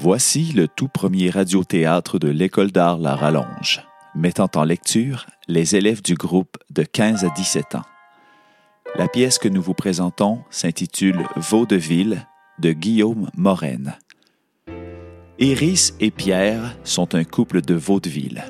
[0.00, 6.02] Voici le tout premier radiothéâtre de l'École d'art La Rallonge, mettant en lecture les élèves
[6.02, 7.82] du groupe de 15 à 17 ans.
[8.94, 12.24] La pièce que nous vous présentons s'intitule Vaudeville
[12.60, 13.98] de Guillaume Morène.
[15.40, 18.44] Iris et Pierre sont un couple de vaudeville.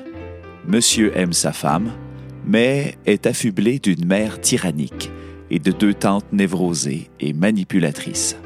[0.67, 1.91] Monsieur aime sa femme,
[2.45, 5.09] mais est affublé d'une mère tyrannique
[5.49, 8.37] et de deux tantes névrosées et manipulatrices.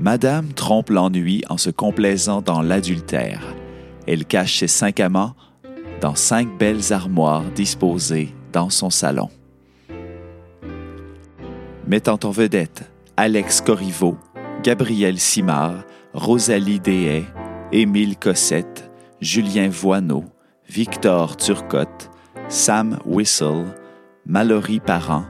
[0.00, 3.42] Madame trompe l'ennui en se complaisant dans l'adultère.
[4.06, 5.34] Elle cache ses cinq amants
[6.00, 9.28] dans cinq belles armoires disposées dans son salon.
[11.86, 14.16] Mettant en vedette Alex Corriveau,
[14.62, 17.26] Gabriel Simard, Rosalie Dehaye,
[17.70, 20.24] Émile Cossette, Julien Voineau,
[20.66, 22.10] Victor Turcotte,
[22.48, 23.66] Sam Whistle,
[24.24, 25.26] Mallory Parent,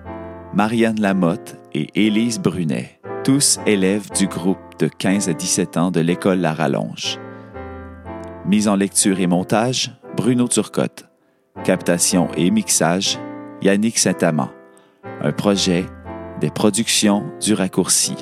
[0.55, 6.01] Marianne Lamotte et Élise Brunet tous élèves du groupe de 15 à 17 ans de
[6.01, 7.19] l'école La Rallonge.
[8.47, 11.06] Mise en lecture et montage, Bruno Turcotte.
[11.64, 13.19] Captation et mixage,
[13.61, 14.50] Yannick Saint-Amand.
[15.20, 15.84] Un projet
[16.41, 18.14] des productions du raccourci.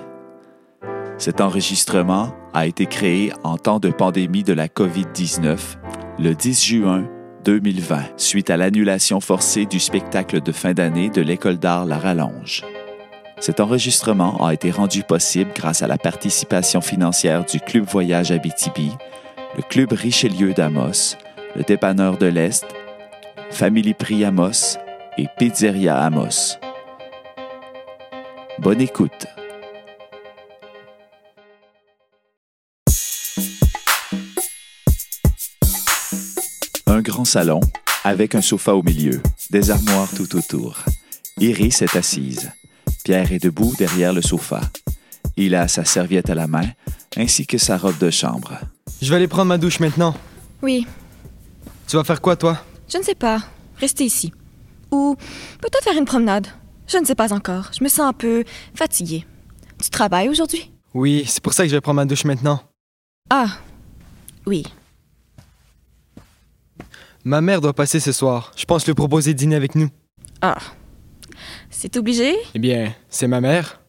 [1.16, 5.76] Cet enregistrement a été créé en temps de pandémie de la COVID-19
[6.18, 7.08] le 10 juin
[7.44, 12.64] 2020, suite à l'annulation forcée du spectacle de fin d'année de l'École d'art La Rallonge.
[13.40, 18.92] Cet enregistrement a été rendu possible grâce à la participation financière du Club Voyage Abitibi,
[19.56, 21.16] le Club Richelieu d'Amos,
[21.54, 22.66] le Dépanneur de l'Est,
[23.50, 24.76] Family Prix Amos
[25.16, 26.58] et Pizzeria Amos.
[28.58, 29.26] Bonne écoute.
[36.86, 37.60] Un grand salon
[38.02, 40.84] avec un sofa au milieu, des armoires tout autour.
[41.38, 42.50] Iris est assise.
[43.08, 44.60] Pierre est debout derrière le sofa.
[45.38, 46.66] Il a sa serviette à la main,
[47.16, 48.58] ainsi que sa robe de chambre.
[49.00, 50.14] Je vais aller prendre ma douche maintenant.
[50.60, 50.86] Oui.
[51.86, 52.62] Tu vas faire quoi, toi?
[52.86, 53.42] Je ne sais pas.
[53.78, 54.30] Rester ici.
[54.90, 55.16] Ou
[55.58, 56.48] peut-être faire une promenade.
[56.86, 57.70] Je ne sais pas encore.
[57.72, 58.44] Je me sens un peu
[58.74, 59.24] fatiguée.
[59.82, 60.70] Tu travailles aujourd'hui?
[60.92, 62.60] Oui, c'est pour ça que je vais prendre ma douche maintenant.
[63.30, 63.46] Ah.
[64.44, 64.64] Oui.
[67.24, 68.52] Ma mère doit passer ce soir.
[68.54, 69.88] Je pense lui proposer de dîner avec nous.
[70.42, 70.58] Ah.
[71.80, 72.34] C'est obligé?
[72.56, 73.80] Eh bien, c'est ma mère.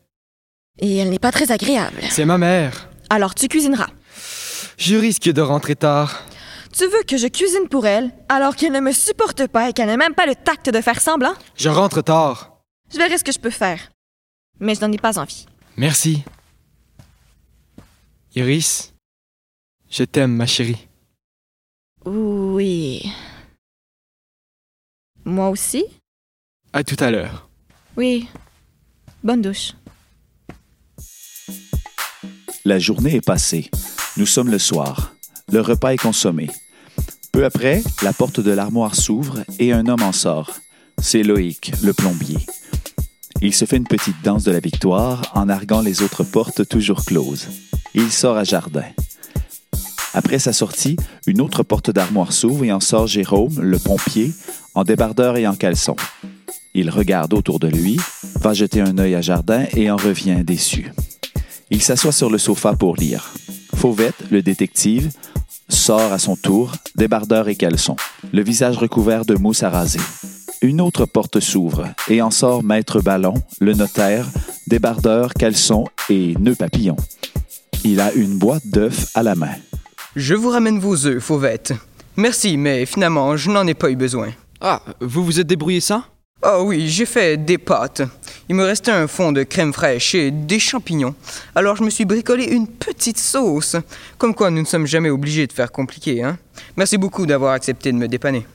[0.77, 2.03] Et elle n'est pas très agréable.
[2.11, 2.87] C'est ma mère.
[3.09, 3.89] Alors tu cuisineras.
[4.77, 6.23] Je risque de rentrer tard.
[6.71, 9.87] Tu veux que je cuisine pour elle alors qu'elle ne me supporte pas et qu'elle
[9.87, 11.33] n'a même pas le tact de faire semblant?
[11.55, 12.61] Je rentre tard.
[12.93, 13.89] Je verrai ce que je peux faire.
[14.59, 15.47] Mais je n'en ai pas envie.
[15.75, 16.23] Merci.
[18.35, 18.93] Iris,
[19.89, 20.87] je t'aime, ma chérie.
[22.05, 23.11] Oui.
[25.25, 25.85] Moi aussi?
[26.71, 27.48] À tout à l'heure.
[27.97, 28.27] Oui.
[29.23, 29.73] Bonne douche.
[32.65, 33.69] La journée est passée.
[34.17, 35.13] Nous sommes le soir.
[35.51, 36.49] Le repas est consommé.
[37.31, 40.51] Peu après, la porte de l'armoire s'ouvre et un homme en sort.
[41.01, 42.37] C'est Loïc, le plombier.
[43.41, 47.05] Il se fait une petite danse de la victoire en narguant les autres portes toujours
[47.05, 47.47] closes.
[47.93, 48.83] Il sort à jardin.
[50.13, 50.97] Après sa sortie,
[51.27, 54.33] une autre porte d'armoire s'ouvre et en sort Jérôme, le pompier,
[54.75, 55.95] en débardeur et en caleçon.
[56.73, 57.99] Il regarde autour de lui,
[58.39, 60.91] va jeter un œil à Jardin et en revient déçu.
[61.71, 63.33] Il s'assoit sur le sofa pour lire.
[63.75, 65.11] Fauvette, le détective,
[65.67, 67.95] sort à son tour, débardeur et caleçon,
[68.33, 69.99] le visage recouvert de mousse à raser.
[70.61, 74.27] Une autre porte s'ouvre et en sort Maître Ballon, le notaire,
[74.67, 76.97] débardeur, caleçon et nœud papillon.
[77.85, 79.53] Il a une boîte d'œufs à la main.
[80.15, 81.73] Je vous ramène vos œufs, Fauvette.
[82.17, 84.29] Merci, mais finalement, je n'en ai pas eu besoin.
[84.59, 86.03] Ah, vous vous êtes débrouillé ça?
[86.41, 88.01] Oh oui, j'ai fait des pâtes.
[88.47, 91.13] Il me restait un fond de crème fraîche et des champignons.
[91.53, 93.75] Alors je me suis bricolé une petite sauce.
[94.17, 96.37] Comme quoi nous ne sommes jamais obligés de faire compliqué, hein.
[96.77, 98.47] Merci beaucoup d'avoir accepté de me dépanner.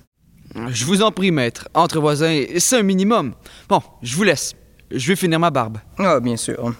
[0.69, 1.69] Je vous en prie, maître.
[1.75, 3.35] Entre voisins, c'est un minimum.
[3.69, 4.55] Bon, je vous laisse.
[4.91, 5.79] Je vais finir ma barbe.
[5.99, 6.75] Ah, bien sûr.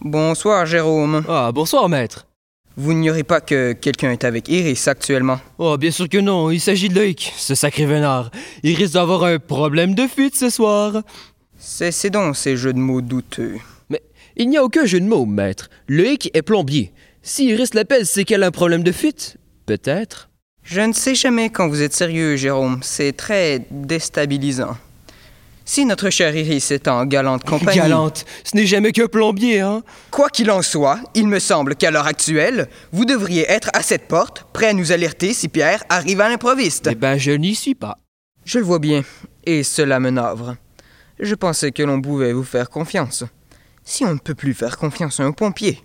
[0.00, 1.24] Bonsoir, Jérôme.
[1.28, 2.26] Ah, bonsoir, maître.
[2.76, 5.38] Vous n'ignorez pas que quelqu'un est avec Iris actuellement?
[5.58, 6.50] Oh, bien sûr que non.
[6.50, 8.32] Il s'agit de Loïc, ce sacré vénard.
[8.64, 11.02] Il risque d'avoir un problème de fuite ce soir.
[11.56, 13.58] Cessez donc ces jeux de mots douteux.
[13.90, 14.02] Mais
[14.36, 15.70] il n'y a aucun jeu de mots, maître.
[15.86, 16.92] Loïc est plombier.
[17.22, 19.36] Si Iris l'appelle, c'est qu'elle a un problème de fuite.
[19.66, 20.30] Peut-être.
[20.64, 22.80] Je ne sais jamais quand vous êtes sérieux, Jérôme.
[22.82, 24.76] C'est très déstabilisant.
[25.66, 27.78] Si notre chère Iris est en galante compagnie...
[27.78, 29.82] Galante, ce n'est jamais que plombier, hein?
[30.10, 34.06] Quoi qu'il en soit, il me semble qu'à l'heure actuelle, vous devriez être à cette
[34.06, 36.88] porte, prêt à nous alerter si Pierre arrive à l'improviste.
[36.92, 37.96] Eh ben, je n'y suis pas.
[38.44, 39.04] Je le vois bien,
[39.46, 40.56] et cela me navre.
[41.18, 43.24] Je pensais que l'on pouvait vous faire confiance.
[43.84, 45.82] Si on ne peut plus faire confiance à un pompier,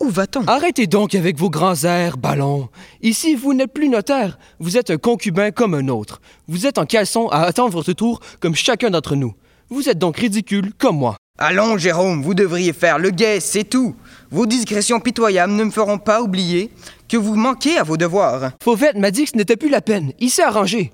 [0.00, 0.44] Où va-t-on?
[0.46, 2.68] Arrêtez donc avec vos grands airs, ballon.
[3.02, 4.38] Ici, vous n'êtes plus notaire.
[4.58, 6.20] Vous êtes un concubin comme un autre.
[6.48, 9.34] Vous êtes en caleçon à attendre votre tour comme chacun d'entre nous.
[9.70, 11.16] Vous êtes donc ridicule comme moi.
[11.38, 13.94] Allons, Jérôme, vous devriez faire le guet, c'est tout.
[14.30, 16.70] Vos digressions pitoyables ne me feront pas oublier
[17.08, 18.52] que vous manquez à vos devoirs.
[18.62, 20.12] Fauvette m'a dit que ce n'était plus la peine.
[20.18, 20.92] Il s'est arrangé.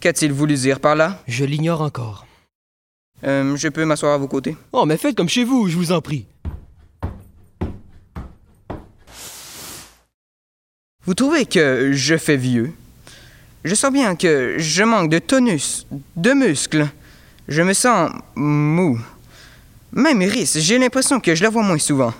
[0.00, 1.18] Qu'a-t-il voulu dire par là?
[1.26, 2.26] Je l'ignore encore.
[3.24, 4.56] Euh, Je peux m'asseoir à vos côtés?
[4.72, 6.26] Oh, mais faites comme chez vous, je vous en prie.
[11.08, 12.70] Vous trouvez que je fais vieux?
[13.64, 16.86] Je sens bien que je manque de tonus, de muscles.
[17.48, 19.00] Je me sens mou.
[19.92, 22.12] Même Iris, j'ai l'impression que je la vois moins souvent.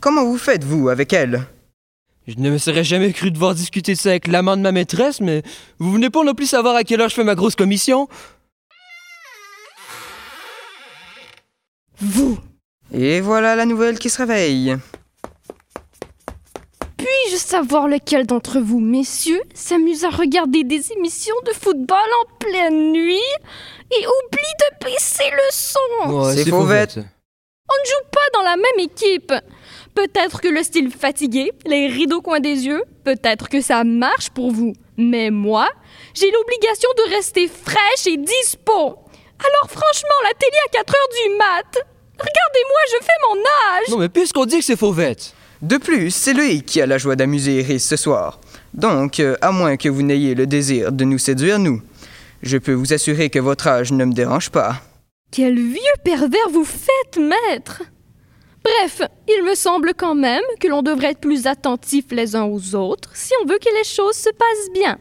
[0.00, 1.44] Comment vous faites, vous, avec elle?
[2.26, 5.20] Je ne me serais jamais cru devoir discuter de ça avec l'amant de ma maîtresse,
[5.20, 5.44] mais
[5.78, 8.08] vous venez pas non plus savoir à quelle heure je fais ma grosse commission?
[12.00, 12.40] Vous
[12.92, 14.76] Et voilà la nouvelle qui se réveille.
[17.54, 23.30] Savoir lequel d'entre vous, messieurs, s'amuse à regarder des émissions de football en pleine nuit
[23.92, 25.78] et oublie de baisser le son
[26.10, 26.96] Ouais, C'est Fauvette.
[26.96, 29.32] On ne joue pas dans la même équipe.
[29.94, 34.30] Peut-être que le style fatigué, les rideaux au coin des yeux, peut-être que ça marche
[34.30, 34.72] pour vous.
[34.96, 35.68] Mais moi,
[36.12, 38.72] j'ai l'obligation de rester fraîche et dispo.
[38.72, 41.86] Alors franchement, la télé à 4 heures du mat.
[42.18, 43.88] Regardez-moi, je fais mon âge.
[43.90, 45.34] Non, mais puisqu'on dit que c'est Fauvette.
[45.64, 48.38] De plus, c'est lui qui a la joie d'amuser Iris ce soir.
[48.74, 51.80] Donc, euh, à moins que vous n'ayez le désir de nous séduire, nous,
[52.42, 54.82] je peux vous assurer que votre âge ne me dérange pas.
[55.32, 57.82] Quel vieux pervers vous faites, maître
[58.62, 62.74] Bref, il me semble quand même que l'on devrait être plus attentifs les uns aux
[62.74, 64.98] autres si on veut que les choses se passent bien.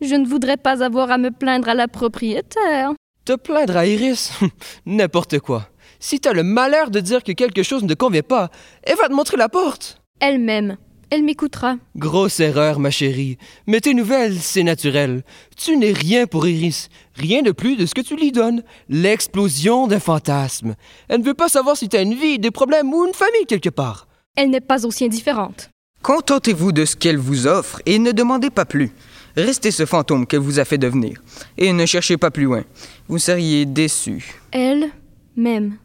[0.00, 2.92] Je ne voudrais pas avoir à me plaindre à la propriétaire.
[3.26, 4.32] Te plaindre à Iris?
[4.86, 5.68] N'importe quoi.
[6.02, 8.50] Si t'as le malheur de dire que quelque chose ne te convient pas,
[8.82, 10.02] elle va te montrer la porte.
[10.18, 10.76] Elle-même,
[11.10, 11.76] elle m'écoutera.
[11.94, 13.38] Grosse erreur, ma chérie.
[13.68, 15.22] Mais tes nouvelles, c'est naturel.
[15.56, 16.88] Tu n'es rien pour Iris.
[17.14, 18.64] Rien de plus de ce que tu lui donnes.
[18.88, 20.74] L'explosion d'un fantasme.
[21.08, 23.70] Elle ne veut pas savoir si t'as une vie, des problèmes ou une famille quelque
[23.70, 24.08] part.
[24.34, 25.70] Elle n'est pas aussi indifférente.
[26.02, 28.90] Contentez-vous de ce qu'elle vous offre et ne demandez pas plus.
[29.36, 31.22] Restez ce fantôme qu'elle vous a fait devenir.
[31.58, 32.64] Et ne cherchez pas plus loin.
[33.06, 34.40] Vous seriez déçu.
[34.50, 34.90] Elle
[35.36, 35.76] m'aime.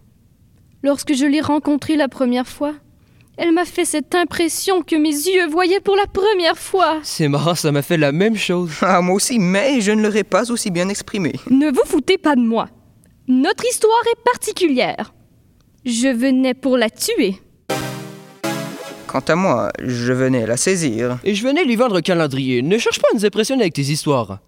[0.87, 2.73] Lorsque je l'ai rencontrée la première fois,
[3.35, 7.01] elle m'a fait cette impression que mes yeux voyaient pour la première fois.
[7.03, 8.71] C'est marrant, ça m'a fait la même chose.
[8.81, 11.33] Ah, moi aussi, mais je ne l'aurais pas aussi bien exprimé.
[11.49, 12.69] Ne vous foutez pas de moi.
[13.27, 15.13] Notre histoire est particulière.
[15.83, 17.35] Je venais pour la tuer.
[19.07, 21.19] Quant à moi, je venais la saisir.
[21.25, 22.61] Et je venais lui vendre un calendrier.
[22.61, 24.39] Ne cherche pas à nous impressionner avec tes histoires.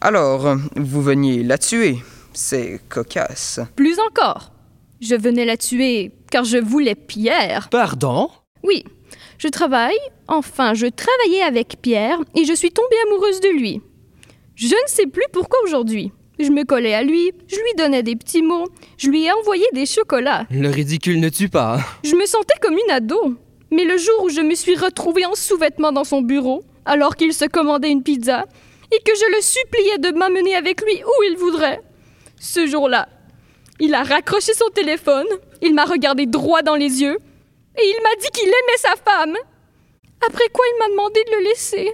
[0.00, 1.98] Alors, vous veniez la tuer.
[2.32, 3.60] C'est cocasse.
[3.76, 4.53] Plus encore.
[5.00, 7.68] Je venais la tuer car je voulais Pierre.
[7.70, 8.30] Pardon?
[8.62, 8.84] Oui,
[9.38, 9.98] je travaille,
[10.28, 13.80] enfin je travaillais avec Pierre et je suis tombée amoureuse de lui.
[14.56, 16.12] Je ne sais plus pourquoi aujourd'hui.
[16.38, 18.66] Je me collais à lui, je lui donnais des petits mots,
[18.98, 20.46] je lui ai envoyé des chocolats.
[20.50, 21.76] Le ridicule ne tue pas.
[21.78, 21.84] hein.
[22.02, 23.34] Je me sentais comme une ado.
[23.70, 27.32] Mais le jour où je me suis retrouvée en sous-vêtements dans son bureau, alors qu'il
[27.34, 28.44] se commandait une pizza,
[28.92, 31.80] et que je le suppliais de m'amener avec lui où il voudrait,
[32.38, 33.08] ce jour-là,
[33.80, 35.26] il a raccroché son téléphone,
[35.62, 37.18] il m'a regardé droit dans les yeux,
[37.78, 39.36] et il m'a dit qu'il aimait sa femme.
[40.26, 41.92] Après quoi il m'a demandé de le laisser.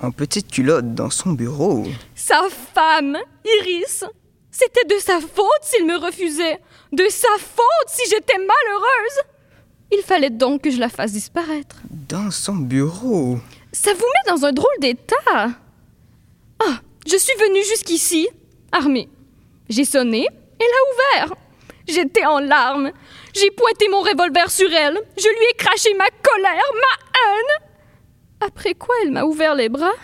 [0.00, 1.84] En petite culotte dans son bureau.
[2.14, 3.18] Sa femme,
[3.60, 4.04] Iris.
[4.50, 6.58] C'était de sa faute s'il me refusait.
[6.92, 9.22] De sa faute si j'étais malheureuse.
[9.92, 11.76] Il fallait donc que je la fasse disparaître.
[11.90, 13.38] Dans son bureau.
[13.72, 15.14] Ça vous met dans un drôle d'état.
[16.60, 18.28] Ah, je suis venue jusqu'ici,
[18.72, 19.08] armée.
[19.68, 20.26] J'ai sonné,
[20.60, 21.36] elle a ouvert.
[21.86, 22.92] J'étais en larmes.
[23.34, 24.98] J'ai pointé mon revolver sur elle.
[25.16, 27.66] Je lui ai craché ma colère, ma haine.
[28.40, 29.94] Après quoi, elle m'a ouvert les bras.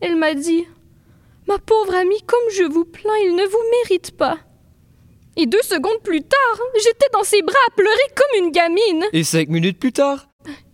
[0.00, 0.66] Elle m'a dit
[1.48, 4.38] Ma pauvre amie, comme je vous plains, il ne vous mérite pas.
[5.36, 9.04] Et deux secondes plus tard, j'étais dans ses bras à pleurer comme une gamine.
[9.12, 10.28] Et cinq minutes plus tard,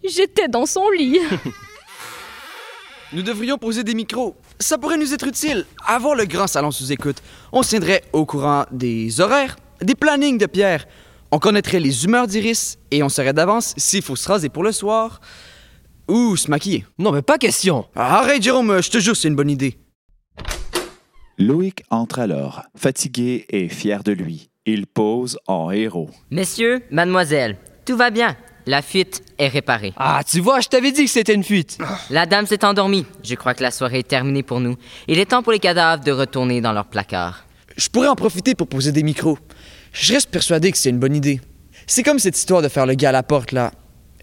[0.04, 1.20] J'étais dans son lit.
[3.12, 4.34] Nous devrions poser des micros.
[4.60, 5.64] Ça pourrait nous être utile.
[5.86, 7.22] Avoir le grand salon sous écoute.
[7.52, 10.86] On se tiendrait au courant des horaires, des plannings de Pierre.
[11.30, 14.72] On connaîtrait les humeurs d'Iris et on saurait d'avance s'il faut se raser pour le
[14.72, 15.20] soir
[16.08, 16.86] ou se maquiller.
[16.98, 17.84] non mais pas question.
[17.94, 19.78] Arrête, Jérôme, je te jure, c'est une bonne idée.
[21.36, 24.50] Loïc entre alors, fatigué et fier de lui.
[24.66, 26.10] Il pose en héros.
[26.30, 28.36] Messieurs, mademoiselle, tout va bien.
[28.66, 29.92] La fuite est réparée.
[29.96, 31.78] Ah, tu vois, je t'avais dit que c'était une fuite.
[32.10, 33.06] La dame s'est endormie.
[33.22, 34.76] Je crois que la soirée est terminée pour nous.
[35.06, 37.44] Il est temps pour les cadavres de retourner dans leur placard.
[37.76, 39.38] Je pourrais en profiter pour poser des micros.
[39.92, 41.40] Je reste persuadé que c'est une bonne idée.
[41.86, 43.72] C'est comme cette histoire de faire le gars à la porte, là.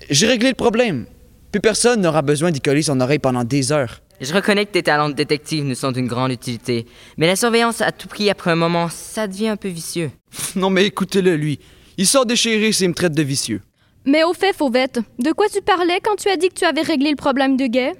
[0.10, 1.06] J'ai réglé le problème.
[1.52, 4.02] Puis personne n'aura besoin d'y coller son oreille pendant des heures.
[4.22, 6.86] Je reconnais que tes talents de détective nous sont d'une grande utilité,
[7.18, 10.12] mais la surveillance à tout prix après un moment, ça devient un peu vicieux.
[10.56, 11.60] Non mais écoutez-le, lui.
[11.98, 13.62] Il sort déchiré et me traite de vicieux.
[14.06, 16.84] Mais au fait, Fauvette, de quoi tu parlais quand tu as dit que tu avais
[16.84, 17.94] réglé le problème de Gay?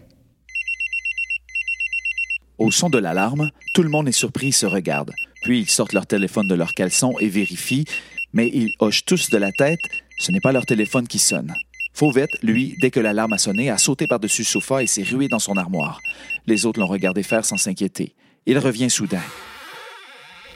[2.60, 5.12] Au son de l'alarme, tout le monde est surpris et se regarde.
[5.42, 7.86] Puis ils sortent leur téléphone de leur caleçon et vérifient,
[8.34, 9.80] mais ils hochent tous de la tête.
[10.20, 11.54] Ce n'est pas leur téléphone qui sonne.
[11.94, 15.28] Fauvette, lui, dès que l'alarme a sonné, a sauté par-dessus le sofa et s'est rué
[15.28, 16.02] dans son armoire.
[16.46, 18.16] Les autres l'ont regardé faire sans s'inquiéter.
[18.46, 19.24] Il revient soudain.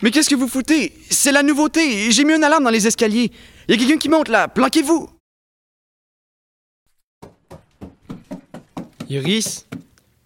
[0.01, 0.93] Mais qu'est-ce que vous foutez?
[1.09, 2.11] C'est la nouveauté.
[2.11, 3.31] J'ai mis une alarme dans les escaliers.
[3.67, 4.47] Il y a quelqu'un qui monte là.
[4.47, 5.18] Planquez-vous.
[9.11, 9.65] Iris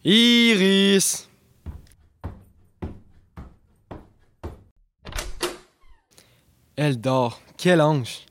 [0.03, 1.29] Iris
[6.75, 7.39] Elle dort.
[7.57, 8.25] Quel ange.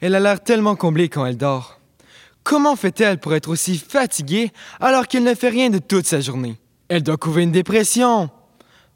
[0.00, 1.78] Elle a l'air tellement comblée quand elle dort.
[2.42, 6.56] Comment fait-elle pour être aussi fatiguée alors qu'elle ne fait rien de toute sa journée?
[6.88, 8.30] Elle doit couver une dépression.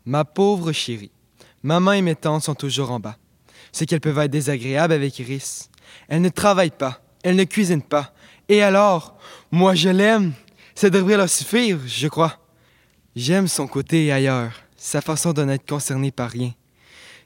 [0.07, 1.11] Ma pauvre chérie.
[1.63, 3.19] Maman et mes tantes sont toujours en bas.
[3.73, 5.69] C'est qu'elles peuvent être désagréables avec Iris.
[6.09, 7.03] Elle ne travaille pas.
[7.23, 8.15] Elle ne cuisine pas.
[8.49, 9.19] Et alors,
[9.51, 10.33] moi je l'aime.
[10.75, 12.39] Ça devrait leur suffire, je crois.
[13.15, 16.53] J'aime son côté ailleurs, sa façon de n'être concernée par rien.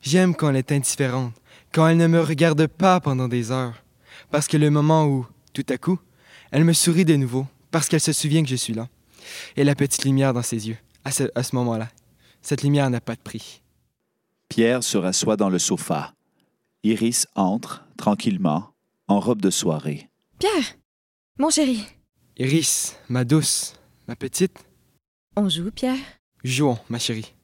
[0.03, 1.33] J'aime quand elle est indifférente,
[1.73, 3.83] quand elle ne me regarde pas pendant des heures.
[4.31, 5.99] Parce que le moment où, tout à coup,
[6.51, 8.89] elle me sourit de nouveau, parce qu'elle se souvient que je suis là.
[9.57, 11.89] Et la petite lumière dans ses yeux, à ce, à ce moment-là.
[12.43, 13.63] Cette lumière n'a pas de prix.
[14.49, 16.15] Pierre se rassoit dans le sofa.
[16.83, 18.71] Iris entre, tranquillement,
[19.09, 20.09] en robe de soirée.
[20.39, 20.77] Pierre,
[21.39, 21.85] mon chéri,
[22.39, 23.75] Iris, ma douce,
[24.07, 24.57] ma petite,
[25.37, 25.97] on joue, Pierre?
[26.45, 27.35] jouons, ma chérie.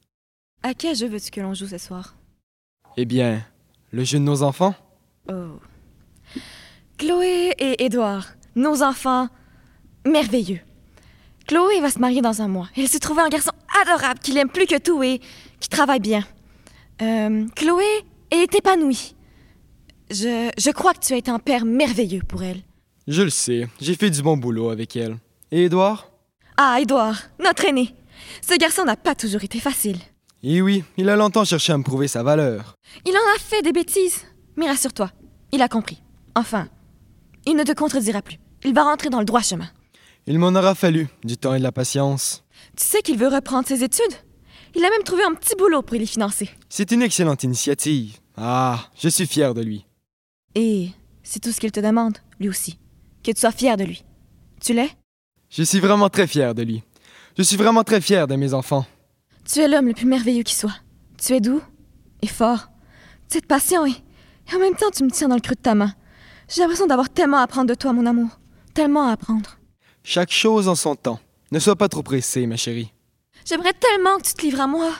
[0.63, 2.15] À quel jeu veux-tu que l'on joue ce soir?
[2.97, 3.45] Eh bien,
[3.91, 4.73] le jeu de nos enfants?
[5.29, 5.59] Oh.
[6.97, 9.27] Chloé et Édouard, nos enfants
[10.05, 10.61] merveilleux.
[11.47, 12.69] Chloé va se marier dans un mois.
[12.75, 15.19] Elle s'est trouvée un garçon adorable qui l'aime plus que tout et
[15.59, 16.25] qui travaille bien.
[17.01, 17.85] Euh, Chloé
[18.31, 19.13] est épanouie.
[20.09, 22.61] Je, je crois que tu as été un père merveilleux pour elle.
[23.07, 25.17] Je le sais, j'ai fait du bon boulot avec elle.
[25.51, 26.09] Et Édouard?
[26.57, 27.93] Ah, Édouard, notre aîné.
[28.41, 29.99] Ce garçon n'a pas toujours été facile.
[30.41, 32.73] Eh oui, il a longtemps cherché à me prouver sa valeur.
[33.05, 34.23] Il en a fait des bêtises.
[34.55, 35.11] Mais rassure-toi,
[35.51, 36.01] il a compris.
[36.33, 36.67] Enfin,
[37.45, 38.39] il ne te contredira plus.
[38.63, 39.69] Il va rentrer dans le droit chemin.
[40.25, 42.43] Il m'en aura fallu, du temps et de la patience.
[42.75, 44.15] Tu sais qu'il veut reprendre ses études?
[44.73, 46.49] Il a même trouvé un petit boulot pour les financer.
[46.69, 48.17] C'est une excellente initiative.
[48.35, 49.85] Ah, je suis fier de lui.
[50.55, 50.89] Et
[51.21, 52.79] c'est tout ce qu'il te demande, lui aussi.
[53.25, 54.03] Que tu sois fier de lui.
[54.61, 54.91] Tu l'es?
[55.49, 56.83] Je suis vraiment très fier de lui.
[57.35, 58.85] Je suis vraiment très fier de mes enfants.
[59.51, 60.75] Tu es l'homme le plus merveilleux qui soit.
[61.17, 61.59] Tu es doux
[62.21, 62.67] et fort.
[63.27, 63.95] Tu es patient et,
[64.51, 65.91] et en même temps tu me tiens dans le creux de ta main.
[66.47, 68.29] J'ai l'impression d'avoir tellement à apprendre de toi, mon amour.
[68.75, 69.57] Tellement à apprendre.
[70.03, 71.19] Chaque chose en son temps.
[71.51, 72.93] Ne sois pas trop pressée, ma chérie.
[73.43, 74.91] J'aimerais tellement que tu te livres à moi.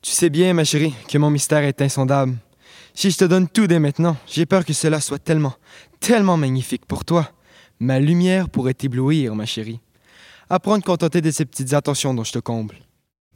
[0.00, 2.36] Tu sais bien, ma chérie, que mon mystère est insondable.
[2.94, 5.54] Si je te donne tout dès maintenant, j'ai peur que cela soit tellement,
[6.02, 7.30] tellement magnifique pour toi.
[7.78, 9.80] Ma lumière pourrait t'éblouir, ma chérie.
[10.50, 12.76] Apprends à te contenter de ces petites attentions dont je te comble.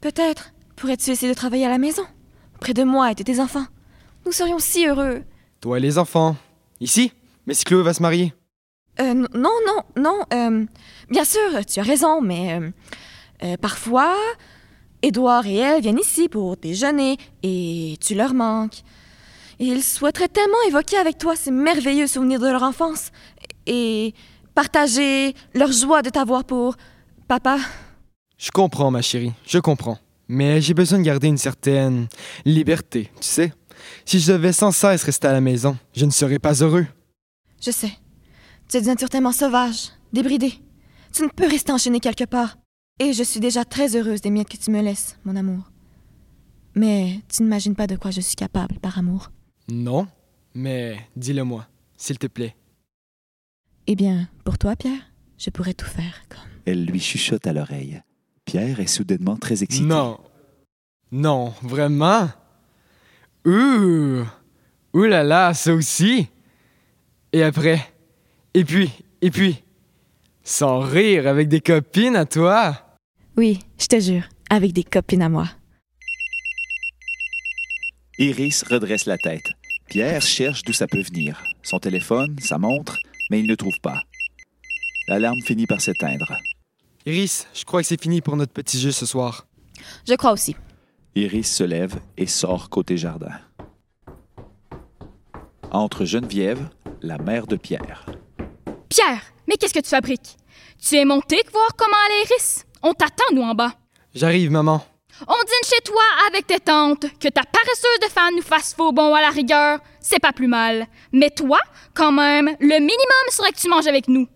[0.01, 2.03] Peut-être pourrais-tu essayer de travailler à la maison,
[2.59, 3.65] près de moi et de tes enfants.
[4.25, 5.23] Nous serions si heureux.
[5.61, 6.35] Toi et les enfants.
[6.79, 7.11] Ici
[7.47, 8.33] Mais si Chloé va se marier.
[8.99, 10.19] Euh, non, non, non.
[10.33, 10.65] euh,
[11.09, 12.69] bien sûr, tu as raison, mais euh,
[13.43, 14.13] euh, parfois,
[15.01, 18.81] Édouard et elle viennent ici pour déjeuner et tu leur manques.
[19.59, 23.11] Et ils souhaiteraient tellement évoquer avec toi ces merveilleux souvenirs de leur enfance
[23.65, 24.13] et
[24.53, 26.75] partager leur joie de t'avoir pour
[27.27, 27.57] papa.
[28.37, 29.97] Je comprends, ma chérie, je comprends.
[30.27, 32.07] Mais j'ai besoin de garder une certaine
[32.45, 33.53] liberté, tu sais.
[34.05, 36.85] Si je devais sans cesse rester à la maison, je ne serais pas heureux.
[37.63, 37.91] Je sais.
[38.69, 40.53] Tu es d'une nature tellement sauvage, débridée.
[41.13, 42.57] Tu ne peux rester enchaîné quelque part.
[42.99, 45.71] Et je suis déjà très heureuse des miettes que tu me laisses, mon amour.
[46.75, 49.29] Mais tu n'imagines pas de quoi je suis capable par amour.
[49.69, 50.07] Non,
[50.53, 52.55] mais dis-le-moi, s'il te plaît.
[53.87, 56.39] Eh bien, pour toi, Pierre, je pourrais tout faire comme.
[56.65, 58.01] Elle lui chuchote à l'oreille.
[58.45, 59.85] Pierre est soudainement très excité.
[59.85, 60.19] Non.
[61.11, 62.29] Non, vraiment?
[63.45, 64.23] Ouh!
[64.93, 66.27] Ouh là là, ça aussi!
[67.33, 67.79] Et après?
[68.53, 68.89] Et puis,
[69.21, 69.63] et puis?
[70.43, 72.97] Sans rire avec des copines à toi?
[73.35, 75.49] Oui, je te jure, avec des copines à moi.
[78.19, 79.51] Iris redresse la tête.
[79.87, 81.43] Pierre cherche d'où ça peut venir.
[81.61, 82.97] Son téléphone, sa montre,
[83.29, 84.01] mais il ne trouve pas.
[85.07, 86.35] L'alarme finit par s'éteindre.
[87.05, 89.45] Iris, je crois que c'est fini pour notre petit jeu ce soir.
[90.07, 90.55] Je crois aussi.
[91.13, 93.39] Iris se lève et sort côté jardin.
[95.71, 96.69] Entre Geneviève,
[97.01, 98.07] la mère de Pierre.
[98.89, 100.37] Pierre, mais qu'est-ce que tu fabriques?
[100.81, 102.65] Tu es monté voir comment aller Iris?
[102.81, 103.73] On t'attend, nous, en bas.
[104.15, 104.83] J'arrive, maman.
[105.21, 107.05] On dîne chez toi avec tes tantes.
[107.19, 110.47] Que ta paresseuse de femme nous fasse faux bon à la rigueur, c'est pas plus
[110.47, 110.85] mal.
[111.11, 111.59] Mais toi,
[111.93, 114.27] quand même, le minimum serait que tu manges avec nous.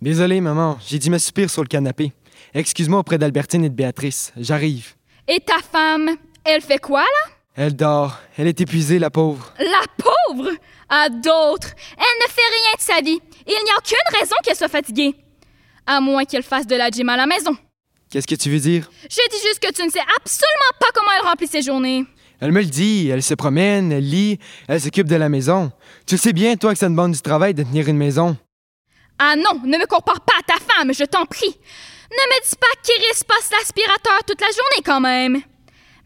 [0.00, 2.12] Désolé, maman, j'ai dit me soupir sur le canapé.
[2.54, 4.32] Excuse-moi auprès d'Albertine et de Béatrice.
[4.36, 4.94] J'arrive.
[5.26, 7.32] Et ta femme, elle fait quoi, là?
[7.54, 8.18] Elle dort.
[8.38, 9.52] Elle est épuisée, la pauvre.
[9.58, 10.50] La pauvre!
[10.88, 13.20] À d'autres, elle ne fait rien de sa vie.
[13.46, 15.14] Il n'y a aucune raison qu'elle soit fatiguée.
[15.86, 17.56] À moins qu'elle fasse de la gym à la maison.
[18.10, 18.90] Qu'est-ce que tu veux dire?
[19.02, 22.04] Je dis juste que tu ne sais absolument pas comment elle remplit ses journées.
[22.40, 23.08] Elle me le dit.
[23.08, 25.70] Elle se promène, elle lit, elle s'occupe de la maison.
[26.06, 28.36] Tu le sais bien, toi, que ça demande du travail de tenir une maison.
[29.18, 31.54] Ah non, ne me compare pas à ta femme, je t'en prie.
[32.10, 35.42] Ne me dis pas qu'Iris passe l'aspirateur toute la journée quand même.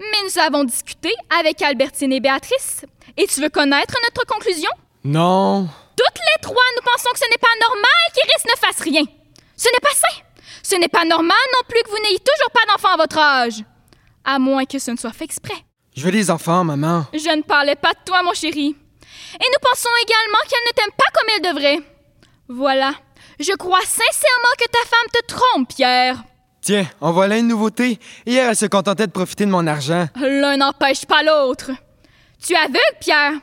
[0.01, 2.85] Mais nous avons discuté avec Albertine et Béatrice.
[3.17, 4.71] Et tu veux connaître notre conclusion?
[5.05, 5.69] Non.
[5.97, 9.05] Toutes les trois, nous pensons que ce n'est pas normal qu'Iris ne fasse rien.
[9.57, 10.23] Ce n'est pas sain.
[10.65, 13.63] Ce n'est pas normal non plus que vous n'ayez toujours pas d'enfants à votre âge.
[14.25, 15.55] À moins que ce ne soit fait exprès.
[15.95, 17.05] Je veux des enfants, maman.
[17.13, 18.69] Je ne parlais pas de toi, mon chéri.
[18.69, 21.81] Et nous pensons également qu'elle ne t'aime pas comme elle devrait.
[22.49, 22.95] Voilà.
[23.39, 26.25] Je crois sincèrement que ta femme te trompe, Pierre.
[26.63, 27.99] Tiens, en voilà une nouveauté.
[28.25, 30.09] Hier, elle se contentait de profiter de mon argent.
[30.17, 31.73] L'un n'empêche pas l'autre.
[32.43, 33.35] Tu es aveugle, Pierre.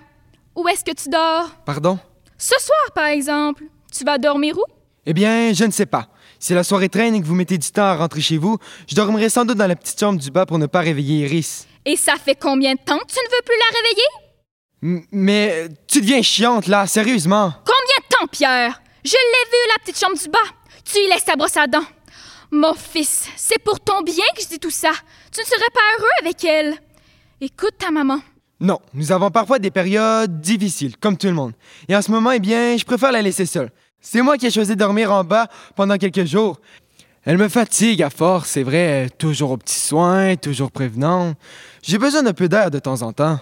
[0.56, 1.50] Où est-ce que tu dors?
[1.66, 2.00] Pardon?
[2.38, 3.64] Ce soir, par exemple.
[3.96, 4.64] Tu vas dormir où?
[5.06, 6.08] Eh bien, je ne sais pas.
[6.42, 8.58] Si la soirée traîne et que vous mettez du temps à rentrer chez vous,
[8.90, 11.68] je dormirai sans doute dans la petite chambre du bas pour ne pas réveiller Iris.
[11.86, 14.08] Et ça fait combien de temps que tu ne veux plus la réveiller?
[14.82, 17.54] M- mais euh, tu deviens chiante, là, sérieusement.
[17.64, 18.82] Combien de temps, Pierre?
[19.06, 20.40] Je l'ai vue, la petite chambre du bas.
[20.84, 21.86] Tu y laisses ta brosse à dents.
[22.50, 24.90] Mon fils, c'est pour ton bien que je dis tout ça.
[25.32, 26.74] Tu ne serais pas heureux avec elle.
[27.40, 28.20] Écoute ta maman.
[28.60, 31.54] Non, nous avons parfois des périodes difficiles, comme tout le monde.
[31.88, 33.72] Et en ce moment, eh bien, je préfère la laisser seule.
[34.02, 36.60] C'est moi qui ai choisi de dormir en bas pendant quelques jours.
[37.24, 41.34] Elle me fatigue à force, c'est vrai, toujours aux petits soins, toujours prévenant.
[41.84, 43.40] J'ai besoin d'un peu d'air de temps en temps.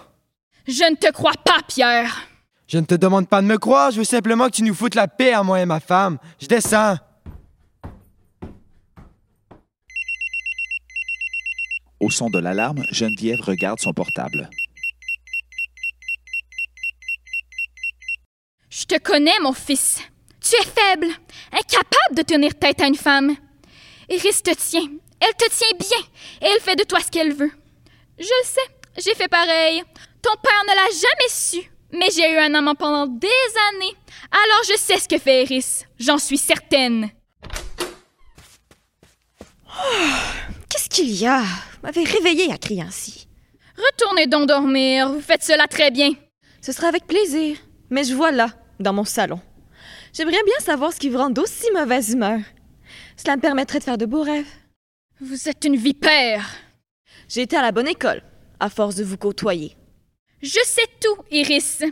[0.68, 2.28] Je ne te crois pas, Pierre.
[2.68, 4.94] Je ne te demande pas de me croire, je veux simplement que tu nous foutes
[4.94, 6.18] la paix à moi et ma femme.
[6.38, 6.96] Je descends.
[12.00, 14.50] Au son de l'alarme, Geneviève regarde son portable.
[18.68, 20.00] Je te connais, mon fils.
[20.50, 21.06] Tu es faible,
[21.52, 23.36] incapable de tenir tête à une femme.
[24.08, 24.88] Iris te tient.
[25.20, 25.98] Elle te tient bien
[26.42, 27.52] et elle fait de toi ce qu'elle veut.
[28.18, 28.60] Je le sais,
[28.98, 29.84] j'ai fait pareil.
[30.20, 31.58] Ton père ne l'a jamais su,
[31.92, 33.28] mais j'ai eu un amant pendant des
[33.74, 33.94] années.
[34.32, 35.84] Alors je sais ce que fait Iris.
[36.00, 37.10] J'en suis certaine.
[40.68, 41.42] Qu'est-ce qu'il y a?
[41.42, 43.28] Vous m'avez réveillé à crier ainsi.
[43.76, 45.12] Retournez donc dormir.
[45.12, 46.10] Vous faites cela très bien.
[46.60, 47.56] Ce sera avec plaisir.
[47.88, 48.48] Mais je vois là,
[48.80, 49.40] dans mon salon.
[50.12, 52.40] J'aimerais bien savoir ce qui vous rend d'aussi mauvaise humeur.
[53.16, 54.50] Cela me permettrait de faire de beaux rêves.
[55.20, 56.48] Vous êtes une vipère.
[57.28, 58.22] J'ai été à la bonne école,
[58.58, 59.76] à force de vous côtoyer.
[60.42, 61.82] Je sais tout, Iris.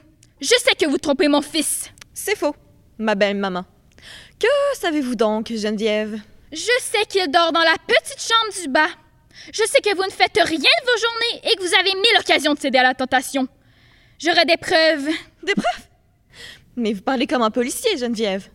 [0.40, 1.90] Je sais que vous trompez mon fils.
[2.14, 2.56] C'est faux,
[2.98, 3.64] ma belle maman.
[4.38, 6.20] Que savez-vous donc, Geneviève?
[6.50, 8.88] Je sais qu'il dort dans la petite chambre du bas.
[9.52, 12.18] Je sais que vous ne faites rien de vos journées et que vous avez mille
[12.20, 13.46] occasions de céder à la tentation.
[14.18, 15.08] J'aurai des preuves.
[15.44, 15.87] Des preuves?
[16.78, 18.48] Mais vous parlez comme un policier, Geneviève.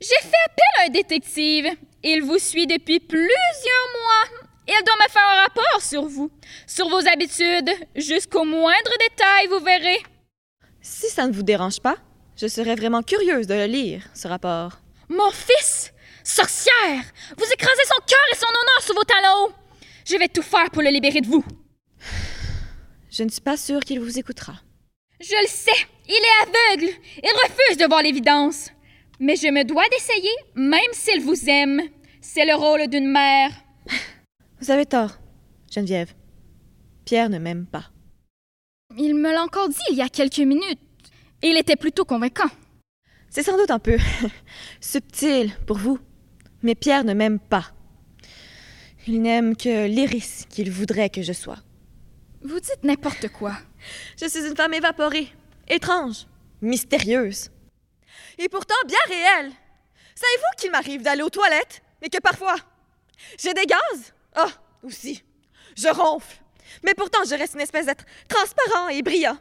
[0.00, 1.68] J'ai fait appel à un détective.
[2.02, 4.40] Il vous suit depuis plusieurs mois.
[4.66, 6.28] Il doit me faire un rapport sur vous,
[6.66, 10.02] sur vos habitudes, jusqu'au moindre détail, vous verrez.
[10.80, 11.94] Si ça ne vous dérange pas,
[12.36, 14.80] je serais vraiment curieuse de le lire, ce rapport.
[15.08, 15.92] Mon fils!
[16.24, 17.04] Sorcière!
[17.38, 19.52] Vous écrasez son cœur et son honneur sous vos talons!
[20.04, 21.44] Je vais tout faire pour le libérer de vous.
[23.10, 24.54] Je ne suis pas sûre qu'il vous écoutera.
[25.20, 26.92] Je le sais, il est aveugle.
[27.22, 28.70] Il refuse de voir l'évidence.
[29.18, 31.80] Mais je me dois d'essayer, même s'il vous aime.
[32.20, 33.50] C'est le rôle d'une mère.
[34.60, 35.18] Vous avez tort,
[35.72, 36.12] Geneviève.
[37.04, 37.90] Pierre ne m'aime pas.
[38.98, 40.80] Il me l'a encore dit il y a quelques minutes.
[41.42, 42.50] Et il était plutôt convaincant.
[43.30, 43.96] C'est sans doute un peu
[44.80, 45.98] subtil pour vous,
[46.62, 47.66] mais Pierre ne m'aime pas.
[49.06, 51.58] Il n'aime que l'iris qu'il voudrait que je sois.
[52.42, 53.52] Vous dites n'importe quoi.
[54.20, 55.32] Je suis une femme évaporée,
[55.68, 56.26] étrange,
[56.60, 57.50] mystérieuse.
[58.38, 59.52] Et pourtant bien réelle.
[60.14, 62.56] Savez-vous qu'il m'arrive d'aller aux toilettes, mais que parfois,
[63.38, 64.14] j'ai des gaz?
[64.34, 64.50] Ah,
[64.82, 65.22] aussi.
[65.76, 66.40] Je ronfle.
[66.82, 69.38] Mais pourtant, je reste une espèce d'être transparent et brillant.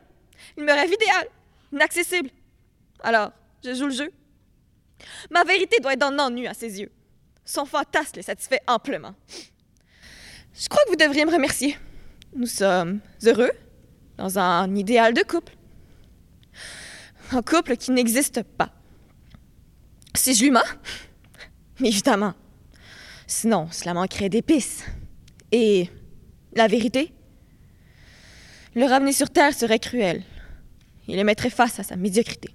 [0.58, 1.28] Il me rêve idéal,
[1.72, 2.30] inaccessible.
[3.02, 3.32] Alors,
[3.64, 4.12] je joue le jeu.
[5.30, 6.92] Ma vérité doit être dans l'ennui à ses yeux.
[7.44, 9.16] Son fantasme le satisfait amplement.
[10.54, 11.78] Je crois que vous devriez me remercier.
[12.34, 13.52] Nous sommes heureux
[14.18, 15.56] dans un idéal de couple.
[17.32, 18.70] Un couple qui n'existe pas.
[20.16, 20.62] Si je lui mens?
[21.80, 22.34] Évidemment.
[23.28, 24.84] Sinon, cela manquerait d'épices.
[25.52, 25.90] Et
[26.54, 27.14] la vérité?
[28.76, 30.24] Le ramener sur Terre serait cruel.
[31.08, 32.50] Il les mettrait face à sa médiocrité.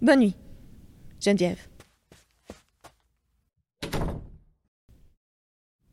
[0.00, 0.36] Bonne nuit,
[1.20, 1.58] Geneviève.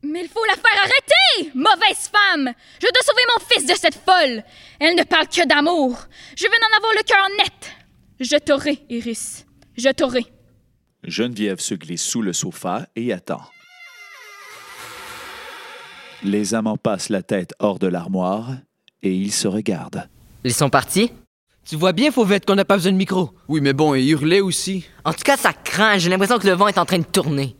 [0.02, 1.19] Mais il faut la faire arrêter,
[1.54, 2.52] mauvaise femme!
[2.80, 4.42] Je dois sauver mon fils de cette folle!
[4.78, 5.98] Elle ne parle que d'amour.
[6.36, 7.72] Je veux en avoir le cœur net.
[8.20, 9.46] Je t'aurai, Iris.
[9.76, 10.26] Je t'aurai.
[11.04, 13.42] Geneviève se glisse sous le sofa et attend.
[16.22, 18.50] Les amants passent la tête hors de l'armoire
[19.02, 20.08] et ils se regardent.
[20.44, 21.10] Ils sont partis?
[21.64, 23.30] Tu vois bien, Fauvette, qu'on n'a pas besoin de micro.
[23.48, 24.86] Oui, mais bon, il hurlait aussi.
[25.04, 25.98] En tout cas, ça craint.
[25.98, 27.56] J'ai l'impression que le vent est en train de tourner.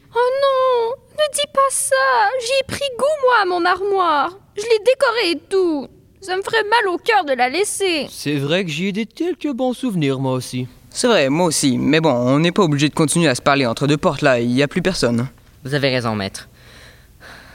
[1.21, 1.29] Oh!
[1.29, 1.95] Ne dis pas ça!
[2.41, 4.39] J'y ai pris goût, moi, à mon armoire.
[4.57, 5.89] Je l'ai décorée et tout.
[6.21, 8.07] Ça me ferait mal au cœur de la laisser.
[8.11, 10.69] C'est vrai que j'y ai des quelques bons souvenirs, moi aussi.
[10.91, 11.79] C'est vrai, moi aussi.
[11.79, 14.41] Mais bon, on n'est pas obligé de continuer à se parler entre deux portes là,
[14.41, 15.29] il n'y a plus personne.
[15.65, 16.49] Vous avez raison, maître.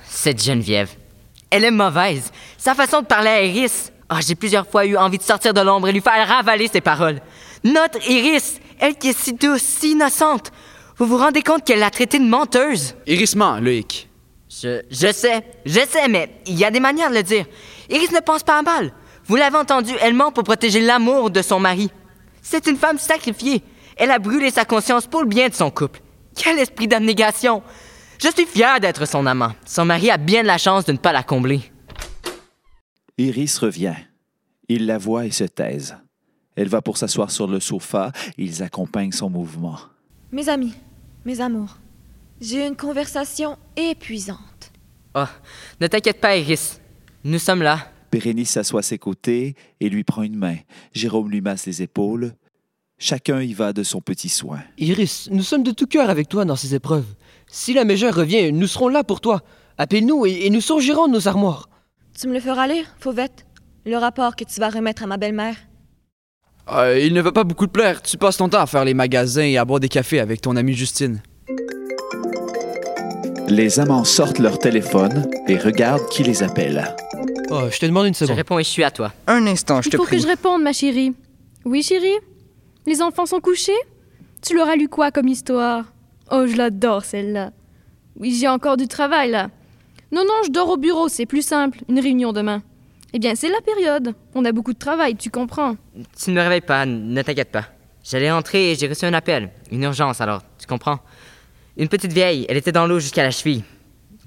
[0.08, 0.90] Cette Geneviève.
[1.52, 2.32] Elle est mauvaise.
[2.58, 3.92] Sa façon de parler à Iris.
[4.10, 6.82] Ah, j'ai plusieurs fois eu envie de sortir de l'ombre et lui faire ravaler ses
[6.82, 7.20] paroles.
[7.64, 10.52] Notre Iris, elle qui est si douce, si innocente.
[10.98, 12.96] Vous vous rendez compte qu'elle l'a traitée de menteuse?
[13.06, 14.10] Hérissement, Loïc.
[14.50, 17.46] Je, je sais, je sais, mais il y a des manières de le dire.
[17.90, 18.94] Iris ne pense pas à mal.
[19.26, 21.90] Vous l'avez entendu, elle ment pour protéger l'amour de son mari.
[22.42, 23.62] C'est une femme sacrifiée.
[23.98, 26.00] Elle a brûlé sa conscience pour le bien de son couple.
[26.36, 27.62] Quel esprit d'abnégation!
[28.22, 29.52] Je suis fier d'être son amant.
[29.66, 31.60] Son mari a bien de la chance de ne pas la combler.
[33.18, 33.96] Iris revient.
[34.70, 35.98] Il la voit et se taise.
[36.56, 39.78] Elle va pour s'asseoir sur le sofa et ils accompagnent son mouvement.
[40.36, 40.74] Mes amis,
[41.24, 41.78] mes amours,
[42.42, 44.74] j'ai eu une conversation épuisante.
[45.16, 45.24] Oh,
[45.80, 46.82] ne t'inquiète pas, Iris.
[47.24, 47.88] Nous sommes là.
[48.12, 50.58] Bérénice s'assoit à ses côtés et lui prend une main.
[50.92, 52.34] Jérôme lui masse les épaules.
[52.98, 54.60] Chacun y va de son petit soin.
[54.78, 57.08] Iris, nous sommes de tout cœur avec toi dans ces épreuves.
[57.48, 59.42] Si la mégère revient, nous serons là pour toi.
[59.78, 61.70] Appelle-nous et, et nous surgirons de nos armoires.
[62.14, 63.46] Tu me le feras lire, Fauvette?
[63.86, 65.56] Le rapport que tu vas remettre à ma belle-mère?
[66.72, 68.02] Euh, il ne va pas beaucoup te plaire.
[68.02, 70.56] Tu passes ton temps à faire les magasins et à boire des cafés avec ton
[70.56, 71.22] amie Justine.
[73.48, 76.96] Les amants sortent leur téléphone et regardent qui les appelle.
[77.52, 78.36] Oh, je te demande une Je seconde.
[78.38, 79.14] réponds et je suis à toi.
[79.28, 80.18] Un instant, je Il te faut prie.
[80.18, 81.14] que je réponde, ma chérie.
[81.64, 82.18] Oui, chérie?
[82.88, 83.72] Les enfants sont couchés?
[84.42, 85.86] Tu leur as lu quoi comme histoire?
[86.32, 87.52] Oh, je l'adore, celle-là.
[88.20, 89.50] Oui, j'ai encore du travail, là.
[90.12, 91.80] Non, non, je dors au bureau, c'est plus simple.
[91.88, 92.64] Une réunion demain.
[93.18, 94.14] Eh bien, c'est la période.
[94.34, 95.78] On a beaucoup de travail, tu comprends.
[96.22, 97.64] Tu ne me réveilles pas, ne t'inquiète pas.
[98.04, 99.52] J'allais rentrer et j'ai reçu un appel.
[99.72, 101.00] Une urgence, alors, tu comprends?
[101.78, 103.64] Une petite vieille, elle était dans l'eau jusqu'à la cheville.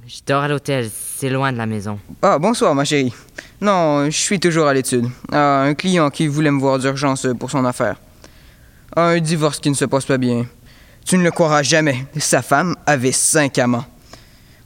[0.06, 1.98] Je dors à l'hôtel, c'est loin de la maison.
[2.22, 3.12] Ah, bonsoir, ma chérie.
[3.60, 5.04] Non, je suis toujours à l'étude.
[5.32, 7.96] Ah, un client qui voulait me voir d'urgence pour son affaire.
[8.96, 10.46] Un divorce qui ne se passe pas bien.
[11.04, 12.06] Tu ne le croiras jamais.
[12.16, 13.84] Sa femme avait cinq amants.